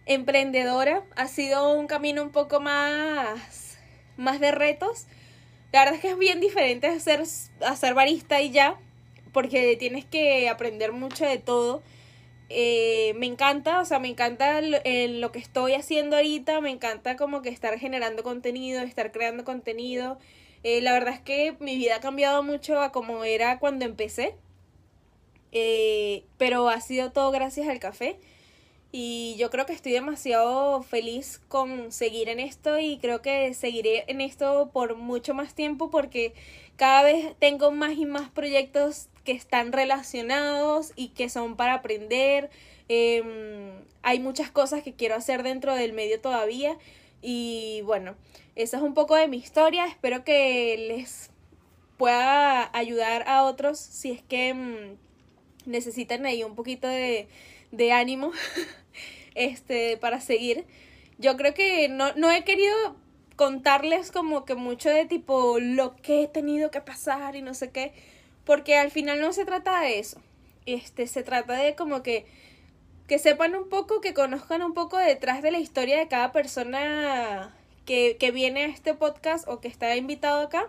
emprendedora 0.06 1.02
ha 1.16 1.28
sido 1.28 1.72
un 1.72 1.86
camino 1.86 2.22
un 2.22 2.30
poco 2.30 2.60
más, 2.60 3.78
más 4.16 4.40
de 4.40 4.52
retos. 4.52 5.06
La 5.72 5.80
verdad 5.80 5.94
es 5.94 6.00
que 6.00 6.10
es 6.10 6.18
bien 6.18 6.40
diferente 6.40 6.86
hacer, 6.86 7.22
hacer 7.64 7.94
barista 7.94 8.40
y 8.40 8.50
ya, 8.50 8.78
porque 9.32 9.76
tienes 9.76 10.04
que 10.04 10.48
aprender 10.48 10.92
mucho 10.92 11.24
de 11.24 11.38
todo. 11.38 11.82
Eh, 12.48 13.14
me 13.16 13.26
encanta, 13.26 13.80
o 13.80 13.84
sea, 13.86 13.98
me 13.98 14.08
encanta 14.08 14.60
lo, 14.60 14.78
lo 14.84 15.32
que 15.32 15.38
estoy 15.38 15.72
haciendo 15.72 16.16
ahorita, 16.16 16.60
me 16.60 16.70
encanta 16.70 17.16
como 17.16 17.40
que 17.40 17.48
estar 17.48 17.78
generando 17.78 18.22
contenido, 18.22 18.82
estar 18.82 19.12
creando 19.12 19.44
contenido. 19.44 20.18
Eh, 20.62 20.80
la 20.80 20.92
verdad 20.92 21.14
es 21.14 21.20
que 21.20 21.56
mi 21.60 21.76
vida 21.76 21.96
ha 21.96 22.00
cambiado 22.00 22.42
mucho 22.42 22.80
a 22.80 22.92
como 22.92 23.24
era 23.24 23.58
cuando 23.58 23.84
empecé, 23.84 24.36
eh, 25.50 26.24
pero 26.38 26.68
ha 26.68 26.80
sido 26.80 27.10
todo 27.12 27.30
gracias 27.30 27.68
al 27.68 27.78
café. 27.78 28.18
Y 28.94 29.37
yo 29.38 29.50
creo 29.50 29.64
que 29.64 29.72
estoy 29.72 29.92
demasiado 29.92 30.83
feliz 30.83 31.40
con 31.48 31.90
seguir 31.92 32.28
en 32.28 32.38
esto 32.38 32.78
y 32.78 32.98
creo 32.98 33.22
que 33.22 33.55
seguiré 33.55 34.05
en 34.07 34.20
esto 34.20 34.68
por 34.70 34.96
mucho 34.96 35.33
más 35.33 35.55
tiempo 35.55 35.90
porque 35.90 36.35
cada 36.76 37.02
vez 37.02 37.35
tengo 37.38 37.70
más 37.70 37.92
y 37.94 38.05
más 38.05 38.28
proyectos 38.28 39.09
que 39.24 39.33
están 39.33 39.72
relacionados 39.72 40.92
y 40.94 41.09
que 41.09 41.31
son 41.31 41.57
para 41.57 41.74
aprender. 41.74 42.50
Em, 42.88 43.70
hay 44.02 44.20
muchas 44.20 44.50
cosas 44.50 44.83
que 44.83 44.92
quiero 44.92 45.14
hacer 45.14 45.42
dentro 45.42 45.74
del 45.74 45.94
medio 45.94 46.20
todavía. 46.20 46.76
Y 47.22 47.81
bueno, 47.87 48.14
esa 48.57 48.76
es 48.76 48.83
un 48.83 48.92
poco 48.92 49.14
de 49.14 49.26
mi 49.26 49.38
historia. 49.38 49.87
Espero 49.87 50.22
que 50.22 50.76
les 50.88 51.31
pueda 51.96 52.68
ayudar 52.76 53.26
a 53.26 53.44
otros 53.44 53.78
si 53.78 54.11
es 54.11 54.22
que 54.22 54.52
mm, 54.52 54.96
necesitan 55.70 56.26
ahí 56.26 56.44
un 56.44 56.57
poquito 56.57 56.88
de, 56.88 57.28
de 57.72 57.92
ánimo 57.92 58.30
este, 59.35 59.96
para 59.96 60.20
seguir. 60.20 60.64
Yo 61.18 61.37
creo 61.37 61.54
que 61.54 61.88
no, 61.88 62.12
no 62.14 62.30
he 62.30 62.44
querido 62.44 62.96
contarles 63.35 64.12
como 64.12 64.44
que 64.44 64.54
mucho 64.54 64.88
de 64.88 65.04
tipo 65.06 65.58
lo 65.58 65.96
que 65.96 66.22
he 66.22 66.28
tenido 66.28 66.70
que 66.70 66.80
pasar 66.80 67.35
y 67.35 67.42
no 67.42 67.54
sé 67.54 67.70
qué 67.70 67.92
porque 68.44 68.76
al 68.76 68.90
final 68.90 69.20
no 69.20 69.32
se 69.32 69.44
trata 69.44 69.80
de 69.80 69.98
eso. 69.98 70.20
Este, 70.66 71.06
se 71.06 71.22
trata 71.22 71.54
de 71.54 71.74
como 71.74 72.02
que 72.02 72.26
que 73.08 73.18
sepan 73.18 73.54
un 73.54 73.68
poco, 73.68 74.00
que 74.00 74.14
conozcan 74.14 74.62
un 74.62 74.74
poco 74.74 74.96
detrás 74.96 75.42
de 75.42 75.50
la 75.50 75.58
historia 75.58 75.98
de 75.98 76.08
cada 76.08 76.32
persona 76.32 77.54
que, 77.85 78.16
que 78.18 78.30
viene 78.30 78.64
a 78.64 78.68
este 78.68 78.94
podcast 78.94 79.46
o 79.48 79.61
que 79.61 79.68
está 79.68 79.94
invitado 79.96 80.40
acá. 80.40 80.68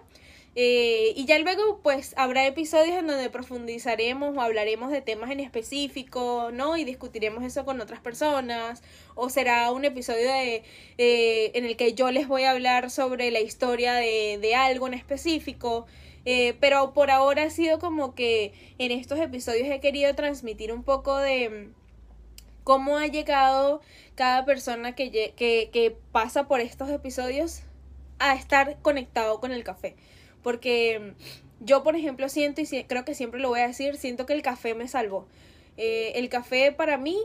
Eh, 0.55 1.13
y 1.15 1.25
ya 1.25 1.39
luego 1.39 1.79
pues 1.81 2.13
habrá 2.15 2.45
episodios 2.45 2.95
en 2.97 3.07
donde 3.07 3.29
profundizaremos 3.31 4.37
o 4.37 4.41
hablaremos 4.41 4.91
de 4.91 5.01
temas 5.01 5.31
en 5.31 5.39
específico, 5.39 6.49
¿no? 6.53 6.77
Y 6.77 6.83
discutiremos 6.83 7.43
eso 7.43 7.65
con 7.65 7.81
otras 7.81 8.01
personas. 8.01 8.83
O 9.15 9.29
será 9.29 9.71
un 9.71 9.85
episodio 9.85 10.31
de, 10.31 10.63
eh, 10.97 11.51
en 11.55 11.65
el 11.65 11.75
que 11.75 11.93
yo 11.93 12.11
les 12.11 12.27
voy 12.27 12.43
a 12.43 12.51
hablar 12.51 12.89
sobre 12.91 13.31
la 13.31 13.39
historia 13.39 13.93
de, 13.93 14.37
de 14.41 14.55
algo 14.55 14.87
en 14.87 14.93
específico. 14.93 15.85
Eh, 16.25 16.55
pero 16.61 16.93
por 16.93 17.11
ahora 17.11 17.43
ha 17.43 17.49
sido 17.49 17.79
como 17.79 18.15
que 18.15 18.53
en 18.77 18.91
estos 18.91 19.19
episodios 19.19 19.67
he 19.69 19.79
querido 19.81 20.13
transmitir 20.15 20.71
un 20.71 20.83
poco 20.83 21.17
de 21.17 21.69
cómo 22.63 22.97
ha 22.97 23.07
llegado 23.07 23.81
cada 24.15 24.45
persona 24.45 24.95
que, 24.95 25.11
que 25.11 25.97
pasa 26.11 26.47
por 26.47 26.61
estos 26.61 26.89
episodios 26.89 27.63
a 28.19 28.35
estar 28.35 28.77
conectado 28.81 29.39
con 29.41 29.51
el 29.51 29.63
café. 29.63 29.95
Porque 30.43 31.13
yo, 31.59 31.83
por 31.83 31.95
ejemplo, 31.95 32.29
siento, 32.29 32.61
y 32.61 32.83
creo 32.83 33.05
que 33.05 33.15
siempre 33.15 33.39
lo 33.39 33.49
voy 33.49 33.61
a 33.61 33.67
decir, 33.67 33.95
siento 33.97 34.25
que 34.25 34.33
el 34.33 34.41
café 34.41 34.75
me 34.75 34.87
salvó. 34.87 35.25
Eh, 35.77 36.11
el 36.15 36.29
café 36.29 36.71
para 36.71 36.97
mí 36.97 37.17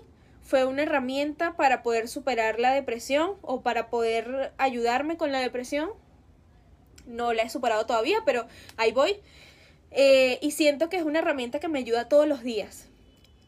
fue 0.43 0.65
una 0.65 0.85
herramienta 0.85 1.57
para 1.57 1.83
poder 1.83 2.09
superar 2.09 2.59
la 2.59 2.73
depresión 2.73 3.33
o 3.43 3.61
para 3.61 3.91
poder 3.91 4.53
ayudarme 4.57 5.17
con 5.17 5.33
la 5.33 5.41
depresión 5.41 5.91
no 7.09 7.33
la 7.33 7.43
he 7.43 7.51
superado 7.51 7.87
todavía, 7.87 8.19
pero 8.25 8.47
ahí 8.77 8.93
voy. 8.93 9.17
Eh, 9.91 10.39
y 10.43 10.53
siento 10.53 10.89
que 10.89 10.99
es 10.99 11.03
una 11.03 11.19
herramienta 11.21 11.59
que 11.59 11.69
me 11.69 11.79
ayuda 11.79 12.09
todos 12.09 12.29
los 12.29 12.43
días. 12.43 12.87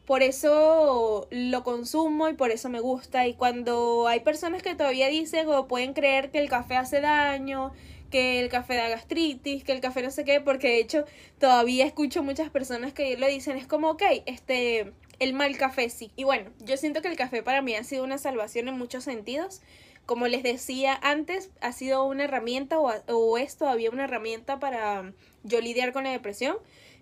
Por 0.07 0.23
eso 0.23 1.29
lo 1.31 1.63
consumo 1.63 2.29
y 2.29 2.35
por 2.35 2.51
eso 2.51 2.69
me 2.69 2.81
gusta. 2.81 3.29
Y 3.29 3.35
cuando 3.35 4.09
hay 4.09 4.21
personas 4.21 4.63
que 4.63 4.75
todavía 4.75 5.09
dicen 5.09 5.49
o 5.49 5.69
pueden 5.69 5.93
creer 5.93 6.31
que 6.31 6.39
el 6.39 6.49
café 6.49 6.77
hace 6.77 7.01
daño, 7.01 7.73
que 8.11 8.40
el 8.40 8.49
café 8.49 8.77
da 8.77 8.88
gastritis, 8.88 9.64
que 9.64 9.73
el 9.73 9.81
café 9.81 10.03
no 10.03 10.11
sé 10.11 10.25
qué, 10.25 10.40
porque 10.40 10.68
de 10.68 10.79
hecho 10.81 11.05
todavía 11.38 11.87
escucho 11.87 12.23
muchas 12.23 12.51
personas 12.51 12.92
que 12.92 13.16
lo 13.16 13.27
dicen, 13.27 13.57
es 13.57 13.66
como, 13.66 13.90
ok, 13.90 14.03
este, 14.27 14.92
el 15.18 15.33
mal 15.33 15.57
café 15.57 15.88
sí. 15.90 16.11
Y 16.16 16.25
bueno, 16.25 16.51
yo 16.61 16.77
siento 16.77 17.03
que 17.03 17.09
el 17.09 17.16
café 17.16 17.42
para 17.42 17.62
mí 17.62 17.75
ha 17.75 17.85
sido 17.85 18.05
una 18.05 18.18
salvación 18.18 18.68
en 18.68 18.77
muchos 18.77 19.05
sentidos 19.05 19.62
como 20.11 20.27
les 20.27 20.42
decía 20.42 20.99
antes, 21.03 21.51
ha 21.61 21.70
sido 21.70 22.03
una 22.03 22.25
herramienta 22.25 22.81
o, 22.81 22.92
o 23.07 23.38
es 23.38 23.57
todavía 23.57 23.90
una 23.90 24.05
herramienta 24.05 24.59
para 24.59 25.12
yo 25.44 25.61
lidiar 25.61 25.92
con 25.92 26.03
la 26.03 26.11
depresión. 26.11 26.57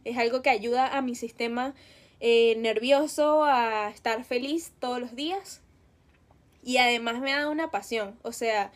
Es 0.04 0.18
algo 0.18 0.42
que 0.42 0.50
ayuda 0.50 0.94
a 0.94 1.00
mi 1.00 1.14
sistema 1.14 1.74
eh, 2.20 2.56
nervioso 2.58 3.44
a 3.44 3.88
estar 3.88 4.24
feliz 4.24 4.72
todos 4.78 5.00
los 5.00 5.16
días. 5.16 5.62
Y 6.62 6.76
además 6.76 7.20
me 7.20 7.32
ha 7.32 7.38
dado 7.38 7.50
una 7.50 7.70
pasión. 7.70 8.18
O 8.22 8.32
sea, 8.32 8.72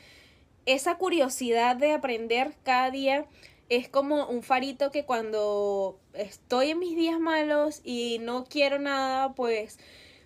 esa 0.67 0.97
curiosidad 0.97 1.77
de 1.77 1.93
aprender 1.93 2.55
cada 2.63 2.91
día 2.91 3.27
es 3.69 3.89
como 3.89 4.27
un 4.27 4.43
farito 4.43 4.91
que 4.91 5.05
cuando 5.05 5.99
estoy 6.13 6.71
en 6.71 6.79
mis 6.79 6.97
días 6.97 7.19
malos 7.19 7.81
y 7.85 8.19
no 8.21 8.45
quiero 8.45 8.79
nada, 8.79 9.35
pues 9.35 9.79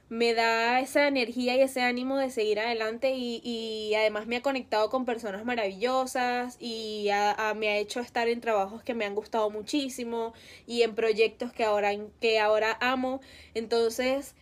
me 0.09 0.35
da 0.35 0.81
esa 0.81 1.09
energía 1.09 1.57
y 1.57 1.61
ese 1.61 1.81
ánimo 1.81 2.17
de 2.17 2.31
seguir 2.31 2.61
adelante 2.61 3.15
y, 3.17 3.41
y 3.45 3.95
además 3.95 4.27
me 4.27 4.37
ha 4.37 4.43
conectado 4.43 4.89
con 4.89 5.05
personas 5.05 5.45
maravillosas 5.45 6.57
y 6.61 7.09
me 7.57 7.69
ha 7.69 7.77
hecho 7.79 8.01
estar 8.01 8.29
en 8.29 8.41
trabajos 8.41 8.83
que 8.83 8.95
me 8.95 9.05
han 9.05 9.15
gustado 9.15 9.51
muchísimo 9.51 10.33
y 10.67 10.83
en 10.83 10.95
proyectos 10.95 11.53
que 11.53 11.65
ahora, 11.65 11.91
que 12.21 12.39
ahora 12.39 12.77
amo. 12.81 13.21
Entonces, 13.55 14.35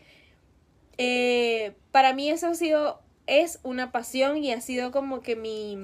eh, 0.98 1.74
para 1.92 2.12
mí 2.12 2.30
eso 2.30 2.48
ha 2.48 2.54
sido, 2.54 3.00
es 3.26 3.58
una 3.62 3.92
pasión 3.92 4.36
y 4.36 4.52
ha 4.52 4.60
sido 4.60 4.90
como 4.90 5.20
que 5.20 5.36
mi, 5.36 5.76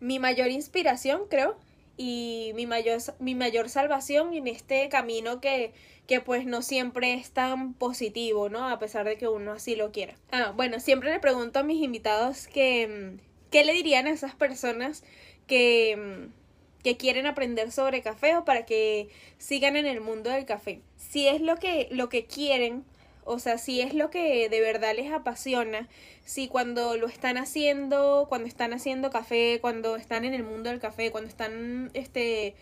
mi 0.00 0.18
mayor 0.18 0.50
inspiración, 0.50 1.22
creo, 1.28 1.56
y 1.96 2.52
mi 2.54 2.66
mayor, 2.66 3.00
mi 3.18 3.34
mayor 3.34 3.68
salvación 3.68 4.34
en 4.34 4.46
este 4.46 4.88
camino 4.88 5.40
que 5.40 5.72
que 6.08 6.22
pues 6.22 6.46
no 6.46 6.62
siempre 6.62 7.14
es 7.14 7.30
tan 7.30 7.74
positivo, 7.74 8.48
¿no? 8.48 8.66
A 8.66 8.78
pesar 8.78 9.06
de 9.06 9.18
que 9.18 9.28
uno 9.28 9.52
así 9.52 9.76
lo 9.76 9.92
quiera. 9.92 10.16
Ah, 10.32 10.54
bueno, 10.56 10.80
siempre 10.80 11.12
le 11.12 11.20
pregunto 11.20 11.58
a 11.58 11.62
mis 11.62 11.82
invitados 11.82 12.48
que, 12.48 13.18
¿qué 13.50 13.62
le 13.62 13.74
dirían 13.74 14.06
a 14.06 14.10
esas 14.10 14.34
personas 14.34 15.04
que, 15.46 16.28
que 16.82 16.96
quieren 16.96 17.26
aprender 17.26 17.70
sobre 17.70 18.00
café 18.00 18.38
o 18.38 18.46
para 18.46 18.64
que 18.64 19.10
sigan 19.36 19.76
en 19.76 19.84
el 19.84 20.00
mundo 20.00 20.30
del 20.30 20.46
café? 20.46 20.80
Si 20.96 21.28
es 21.28 21.42
lo 21.42 21.56
que, 21.56 21.88
lo 21.90 22.08
que 22.08 22.24
quieren, 22.24 22.86
o 23.28 23.38
sea, 23.38 23.58
si 23.58 23.80
es 23.80 23.94
lo 23.94 24.10
que 24.10 24.48
de 24.48 24.60
verdad 24.60 24.96
les 24.96 25.12
apasiona, 25.12 25.88
si 26.24 26.48
cuando 26.48 26.96
lo 26.96 27.06
están 27.06 27.36
haciendo, 27.36 28.26
cuando 28.28 28.48
están 28.48 28.72
haciendo 28.72 29.10
café, 29.10 29.58
cuando 29.60 29.96
están 29.96 30.24
en 30.24 30.34
el 30.34 30.42
mundo 30.42 30.70
del 30.70 30.80
café, 30.80 31.10
cuando 31.10 31.28
están, 31.28 31.90
este, 31.94 32.54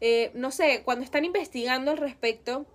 eh, 0.00 0.30
no 0.34 0.50
sé, 0.50 0.82
cuando 0.84 1.04
están 1.04 1.24
investigando 1.24 1.90
al 1.90 1.98
respecto, 1.98 2.66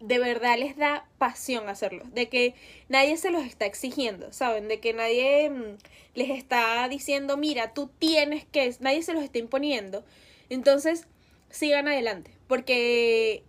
de 0.00 0.18
verdad 0.18 0.58
les 0.58 0.76
da 0.76 1.06
pasión 1.18 1.68
hacerlo, 1.68 2.04
de 2.12 2.28
que 2.28 2.54
nadie 2.88 3.16
se 3.16 3.30
los 3.30 3.44
está 3.44 3.66
exigiendo, 3.66 4.32
¿saben? 4.32 4.68
De 4.68 4.80
que 4.80 4.92
nadie 4.94 5.50
mm, 5.50 5.76
les 6.14 6.30
está 6.30 6.88
diciendo, 6.88 7.36
mira, 7.36 7.72
tú 7.74 7.90
tienes 7.98 8.44
que, 8.44 8.74
nadie 8.80 9.02
se 9.02 9.12
los 9.12 9.22
está 9.22 9.38
imponiendo. 9.38 10.04
Entonces, 10.48 11.06
sigan 11.50 11.88
adelante, 11.88 12.32
porque 12.48 13.44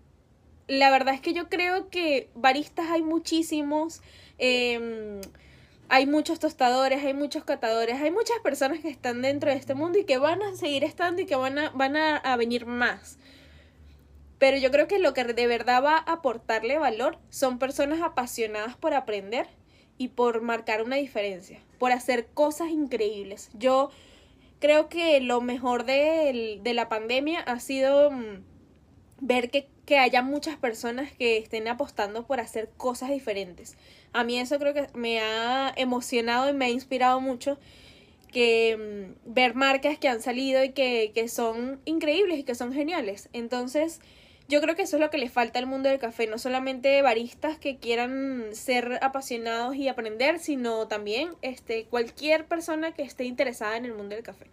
la 0.80 0.92
verdad 0.92 1.14
es 1.14 1.22
que 1.22 1.34
yo 1.34 1.50
creo 1.50 1.90
que 1.90 2.30
baristas 2.36 2.90
hay 2.90 3.02
muchísimos, 3.02 4.02
em, 4.38 5.22
hay 5.90 6.06
muchos 6.06 6.40
tostadores, 6.40 7.04
hay 7.04 7.14
muchos 7.14 7.44
catadores, 7.44 8.02
hay 8.02 8.12
muchas 8.12 8.40
personas 8.40 8.80
que 8.80 8.90
están 8.90 9.22
dentro 9.22 9.52
de 9.52 9.58
este 9.58 9.76
mundo 9.76 10.00
y 10.00 10.06
que 10.06 10.18
van 10.18 10.42
a 10.42 10.56
seguir 10.56 10.84
estando 10.84 11.22
y 11.22 11.26
que 11.26 11.36
van 11.36 11.58
a, 11.60 11.70
van 11.72 11.96
a 11.98 12.36
venir 12.38 12.66
más. 12.66 13.18
Pero 14.44 14.58
yo 14.58 14.72
creo 14.72 14.88
que 14.90 15.00
lo 15.00 15.14
que 15.14 15.24
de 15.24 15.48
verdad 15.48 15.82
va 15.82 15.96
a 15.96 16.14
aportarle 16.14 16.78
valor 16.78 17.18
son 17.30 17.60
personas 17.60 18.02
apasionadas 18.02 18.76
por 18.76 18.94
aprender 18.94 19.48
y 19.98 20.10
por 20.10 20.42
marcar 20.42 20.84
una 20.84 20.98
diferencia, 20.98 21.62
por 21.80 21.94
hacer 21.94 22.28
cosas 22.34 22.70
increíbles. 22.70 23.50
Yo 23.54 23.90
creo 24.60 24.90
que 24.90 25.22
lo 25.22 25.40
mejor 25.40 25.86
de, 25.86 26.60
la 26.66 26.90
pandemia 26.90 27.40
ha 27.40 27.60
sido 27.60 28.12
mm, 28.12 28.44
ver 29.22 29.50
que, 29.50 29.70
que 29.86 29.98
haya 29.98 30.22
muchas 30.22 30.56
personas 30.56 31.12
que 31.12 31.38
estén 31.38 31.68
apostando 31.68 32.26
por 32.26 32.40
hacer 32.40 32.70
cosas 32.78 33.10
diferentes. 33.10 33.76
A 34.14 34.24
mí 34.24 34.40
eso 34.40 34.58
creo 34.60 34.74
que 34.74 34.88
me 34.94 35.20
ha 35.20 35.74
emocionado 35.76 36.50
y 36.50 36.54
me 36.54 36.66
ha 36.66 36.70
inspirado 36.70 37.20
mucho 37.20 37.58
que 38.32 39.16
mm, 39.26 39.34
ver 39.34 39.56
marcas 39.56 39.98
que 39.98 40.08
han 40.08 40.22
salido 40.22 40.64
y 40.64 40.72
que, 40.72 41.12
que 41.14 41.28
son 41.28 41.82
increíbles 41.86 42.40
y 42.40 42.44
que 42.44 42.56
son 42.56 42.74
geniales. 42.74 43.30
Entonces, 43.34 44.00
yo 44.50 44.60
creo 44.62 44.76
que 44.76 44.82
eso 44.82 44.98
es 44.98 45.02
lo 45.02 45.10
que 45.10 45.18
le 45.18 45.30
falta 45.30 45.60
al 45.60 45.68
mundo 45.68 45.90
del 45.90 46.00
café, 46.00 46.28
no 46.28 46.38
solamente 46.38 47.02
baristas 47.02 47.58
que 47.58 47.78
quieran 47.78 48.48
ser 48.54 49.00
apasionados 49.02 49.76
y 49.76 49.88
aprender, 49.88 50.40
sino 50.40 50.88
también 50.88 51.30
este, 51.42 51.86
cualquier 51.86 52.46
persona 52.46 52.94
que 52.94 53.04
esté 53.04 53.24
interesada 53.24 53.78
en 53.78 53.86
el 53.86 53.94
mundo 53.94 54.16
del 54.16 54.24
café. 54.24 54.48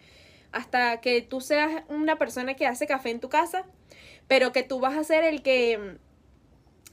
Hasta 0.52 1.00
que 1.00 1.22
tú 1.22 1.40
seas 1.40 1.84
una 1.88 2.16
persona 2.16 2.54
que 2.54 2.66
hace 2.66 2.86
café 2.86 3.10
en 3.10 3.20
tu 3.20 3.28
casa, 3.28 3.64
pero 4.30 4.52
que 4.52 4.62
tú 4.62 4.78
vas 4.78 4.96
a 4.96 5.02
ser 5.02 5.24
el 5.24 5.42
que 5.42 5.76
mm, 5.76 5.96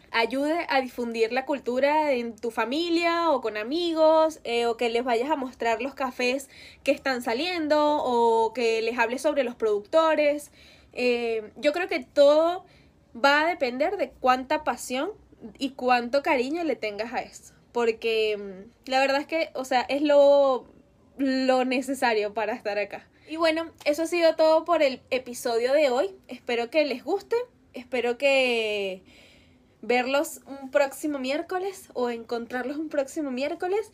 ayude 0.09 0.65
a 0.69 0.81
difundir 0.81 1.31
la 1.31 1.45
cultura 1.45 2.13
en 2.13 2.35
tu 2.35 2.49
familia 2.49 3.29
o 3.29 3.41
con 3.41 3.57
amigos, 3.57 4.39
eh, 4.43 4.65
o 4.65 4.75
que 4.75 4.89
les 4.89 5.03
vayas 5.03 5.29
a 5.29 5.35
mostrar 5.35 5.79
los 5.79 5.93
cafés 5.93 6.49
que 6.83 6.89
están 6.89 7.21
saliendo, 7.21 7.77
o 8.03 8.53
que 8.53 8.81
les 8.81 8.97
hables 8.97 9.21
sobre 9.21 9.43
los 9.43 9.53
productores. 9.53 10.49
Eh, 10.93 11.51
yo 11.57 11.73
creo 11.73 11.87
que 11.87 12.03
todo 12.03 12.65
va 13.15 13.41
a 13.43 13.47
depender 13.47 13.97
de 13.97 14.09
cuánta 14.09 14.63
pasión 14.63 15.11
y 15.59 15.73
cuánto 15.73 16.23
cariño 16.23 16.63
le 16.63 16.75
tengas 16.75 17.13
a 17.13 17.21
esto. 17.21 17.53
Porque 17.71 18.35
mm, 18.35 18.89
la 18.89 18.99
verdad 18.99 19.21
es 19.21 19.27
que, 19.27 19.51
o 19.53 19.63
sea, 19.63 19.81
es 19.81 20.01
lo, 20.01 20.65
lo 21.17 21.65
necesario 21.65 22.33
para 22.33 22.53
estar 22.53 22.79
acá. 22.79 23.07
Y 23.29 23.35
bueno, 23.35 23.71
eso 23.83 24.03
ha 24.03 24.07
sido 24.07 24.35
todo 24.35 24.63
por 24.63 24.81
el 24.81 25.01
episodio 25.09 25.73
de 25.73 25.89
hoy. 25.89 26.15
Espero 26.27 26.69
que 26.69 26.85
les 26.85 27.03
guste. 27.03 27.35
Espero 27.73 28.17
que 28.17 29.03
verlos 29.81 30.41
un 30.45 30.71
próximo 30.71 31.19
miércoles 31.19 31.89
o 31.93 32.09
encontrarlos 32.09 32.77
un 32.77 32.89
próximo 32.89 33.29
miércoles 33.29 33.91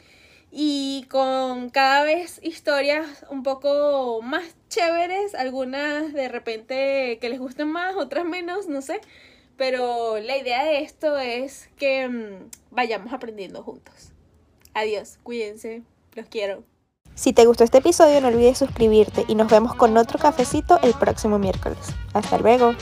y 0.51 1.05
con 1.09 1.71
cada 1.71 2.03
vez 2.03 2.39
historias 2.43 3.25
un 3.29 3.41
poco 3.41 4.21
más 4.21 4.55
chéveres, 4.69 5.33
algunas 5.33 6.13
de 6.13 6.29
repente 6.29 7.17
que 7.19 7.29
les 7.29 7.39
gusten 7.39 7.69
más, 7.69 7.95
otras 7.95 8.23
menos, 8.23 8.67
no 8.67 8.83
sé, 8.83 9.01
pero 9.57 10.19
la 10.19 10.37
idea 10.37 10.63
de 10.63 10.83
esto 10.83 11.17
es 11.17 11.69
que 11.75 12.07
mm, 12.07 12.49
vayamos 12.69 13.13
aprendiendo 13.13 13.63
juntos. 13.63 14.11
Adiós, 14.75 15.17
cuídense, 15.23 15.81
los 16.15 16.27
quiero. 16.27 16.63
Si 17.15 17.31
te 17.31 17.45
gustó 17.45 17.63
este 17.63 17.77
episodio 17.77 18.21
no 18.21 18.29
olvides 18.29 18.57
suscribirte 18.57 19.25
y 19.27 19.35
nos 19.35 19.49
vemos 19.49 19.75
con 19.75 19.95
otro 19.97 20.17
cafecito 20.17 20.79
el 20.81 20.93
próximo 20.93 21.37
miércoles. 21.37 21.77
Hasta 22.13 22.37
luego. 22.37 22.73